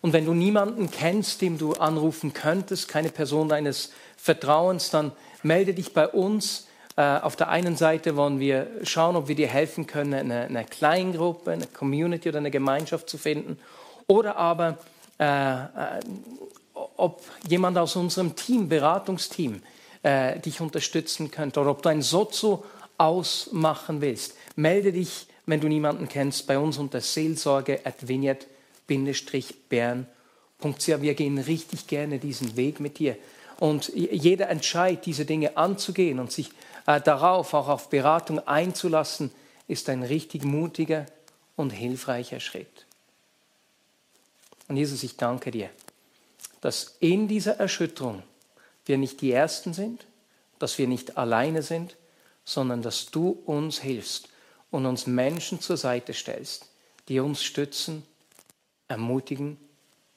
Und 0.00 0.12
wenn 0.12 0.24
du 0.24 0.34
niemanden 0.34 0.90
kennst, 0.90 1.40
dem 1.40 1.56
du 1.56 1.74
anrufen 1.74 2.32
könntest, 2.32 2.88
keine 2.88 3.10
Person 3.10 3.48
deines 3.48 3.92
Vertrauens, 4.16 4.90
dann 4.90 5.12
melde 5.44 5.72
dich 5.72 5.92
bei 5.92 6.08
uns. 6.08 6.66
Äh, 6.96 7.18
auf 7.18 7.36
der 7.36 7.48
einen 7.48 7.76
Seite 7.76 8.16
wollen 8.16 8.38
wir 8.38 8.68
schauen, 8.82 9.16
ob 9.16 9.28
wir 9.28 9.34
dir 9.34 9.48
helfen 9.48 9.86
können, 9.86 10.14
eine, 10.14 10.42
eine 10.42 10.64
Kleingruppe, 10.64 11.52
eine 11.52 11.66
Community 11.66 12.28
oder 12.28 12.38
eine 12.38 12.50
Gemeinschaft 12.50 13.08
zu 13.08 13.16
finden. 13.16 13.58
Oder 14.06 14.36
aber, 14.36 14.78
äh, 15.18 15.24
äh, 15.24 16.00
ob 16.74 17.22
jemand 17.48 17.78
aus 17.78 17.96
unserem 17.96 18.36
Team, 18.36 18.68
Beratungsteam, 18.68 19.62
äh, 20.02 20.38
dich 20.40 20.60
unterstützen 20.60 21.30
könnte. 21.30 21.60
Oder 21.60 21.70
ob 21.70 21.82
du 21.82 21.88
ein 21.88 22.02
Sozo 22.02 22.64
ausmachen 22.98 24.00
willst. 24.00 24.36
Melde 24.56 24.92
dich, 24.92 25.26
wenn 25.46 25.60
du 25.60 25.68
niemanden 25.68 26.08
kennst, 26.08 26.46
bei 26.46 26.58
uns 26.58 26.76
unter 26.78 27.00
seelsorge 27.00 27.80
at 27.84 28.06
bernch 28.06 28.46
Wir 30.86 31.14
gehen 31.14 31.38
richtig 31.38 31.86
gerne 31.86 32.18
diesen 32.18 32.56
Weg 32.56 32.80
mit 32.80 32.98
dir. 32.98 33.16
Und 33.58 33.92
jeder 33.94 34.48
Entscheid, 34.48 35.06
diese 35.06 35.24
Dinge 35.24 35.56
anzugehen 35.56 36.18
und 36.18 36.32
sich 36.32 36.50
äh, 36.86 37.00
darauf, 37.00 37.54
auch 37.54 37.68
auf 37.68 37.90
Beratung 37.90 38.38
einzulassen, 38.46 39.32
ist 39.68 39.88
ein 39.88 40.02
richtig 40.02 40.44
mutiger 40.44 41.06
und 41.56 41.70
hilfreicher 41.70 42.40
Schritt. 42.40 42.86
Und 44.68 44.76
Jesus, 44.76 45.02
ich 45.02 45.16
danke 45.16 45.50
dir, 45.50 45.70
dass 46.60 46.96
in 47.00 47.28
dieser 47.28 47.58
Erschütterung 47.58 48.22
wir 48.84 48.98
nicht 48.98 49.20
die 49.20 49.32
Ersten 49.32 49.74
sind, 49.74 50.06
dass 50.58 50.78
wir 50.78 50.88
nicht 50.88 51.16
alleine 51.16 51.62
sind, 51.62 51.96
sondern 52.44 52.82
dass 52.82 53.06
du 53.06 53.30
uns 53.46 53.80
hilfst 53.80 54.28
und 54.70 54.86
uns 54.86 55.06
Menschen 55.06 55.60
zur 55.60 55.76
Seite 55.76 56.14
stellst, 56.14 56.68
die 57.08 57.20
uns 57.20 57.42
stützen, 57.42 58.04
ermutigen 58.88 59.58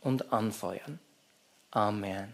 und 0.02 0.32
anfeuern. 0.32 1.00
Amen. 1.72 2.34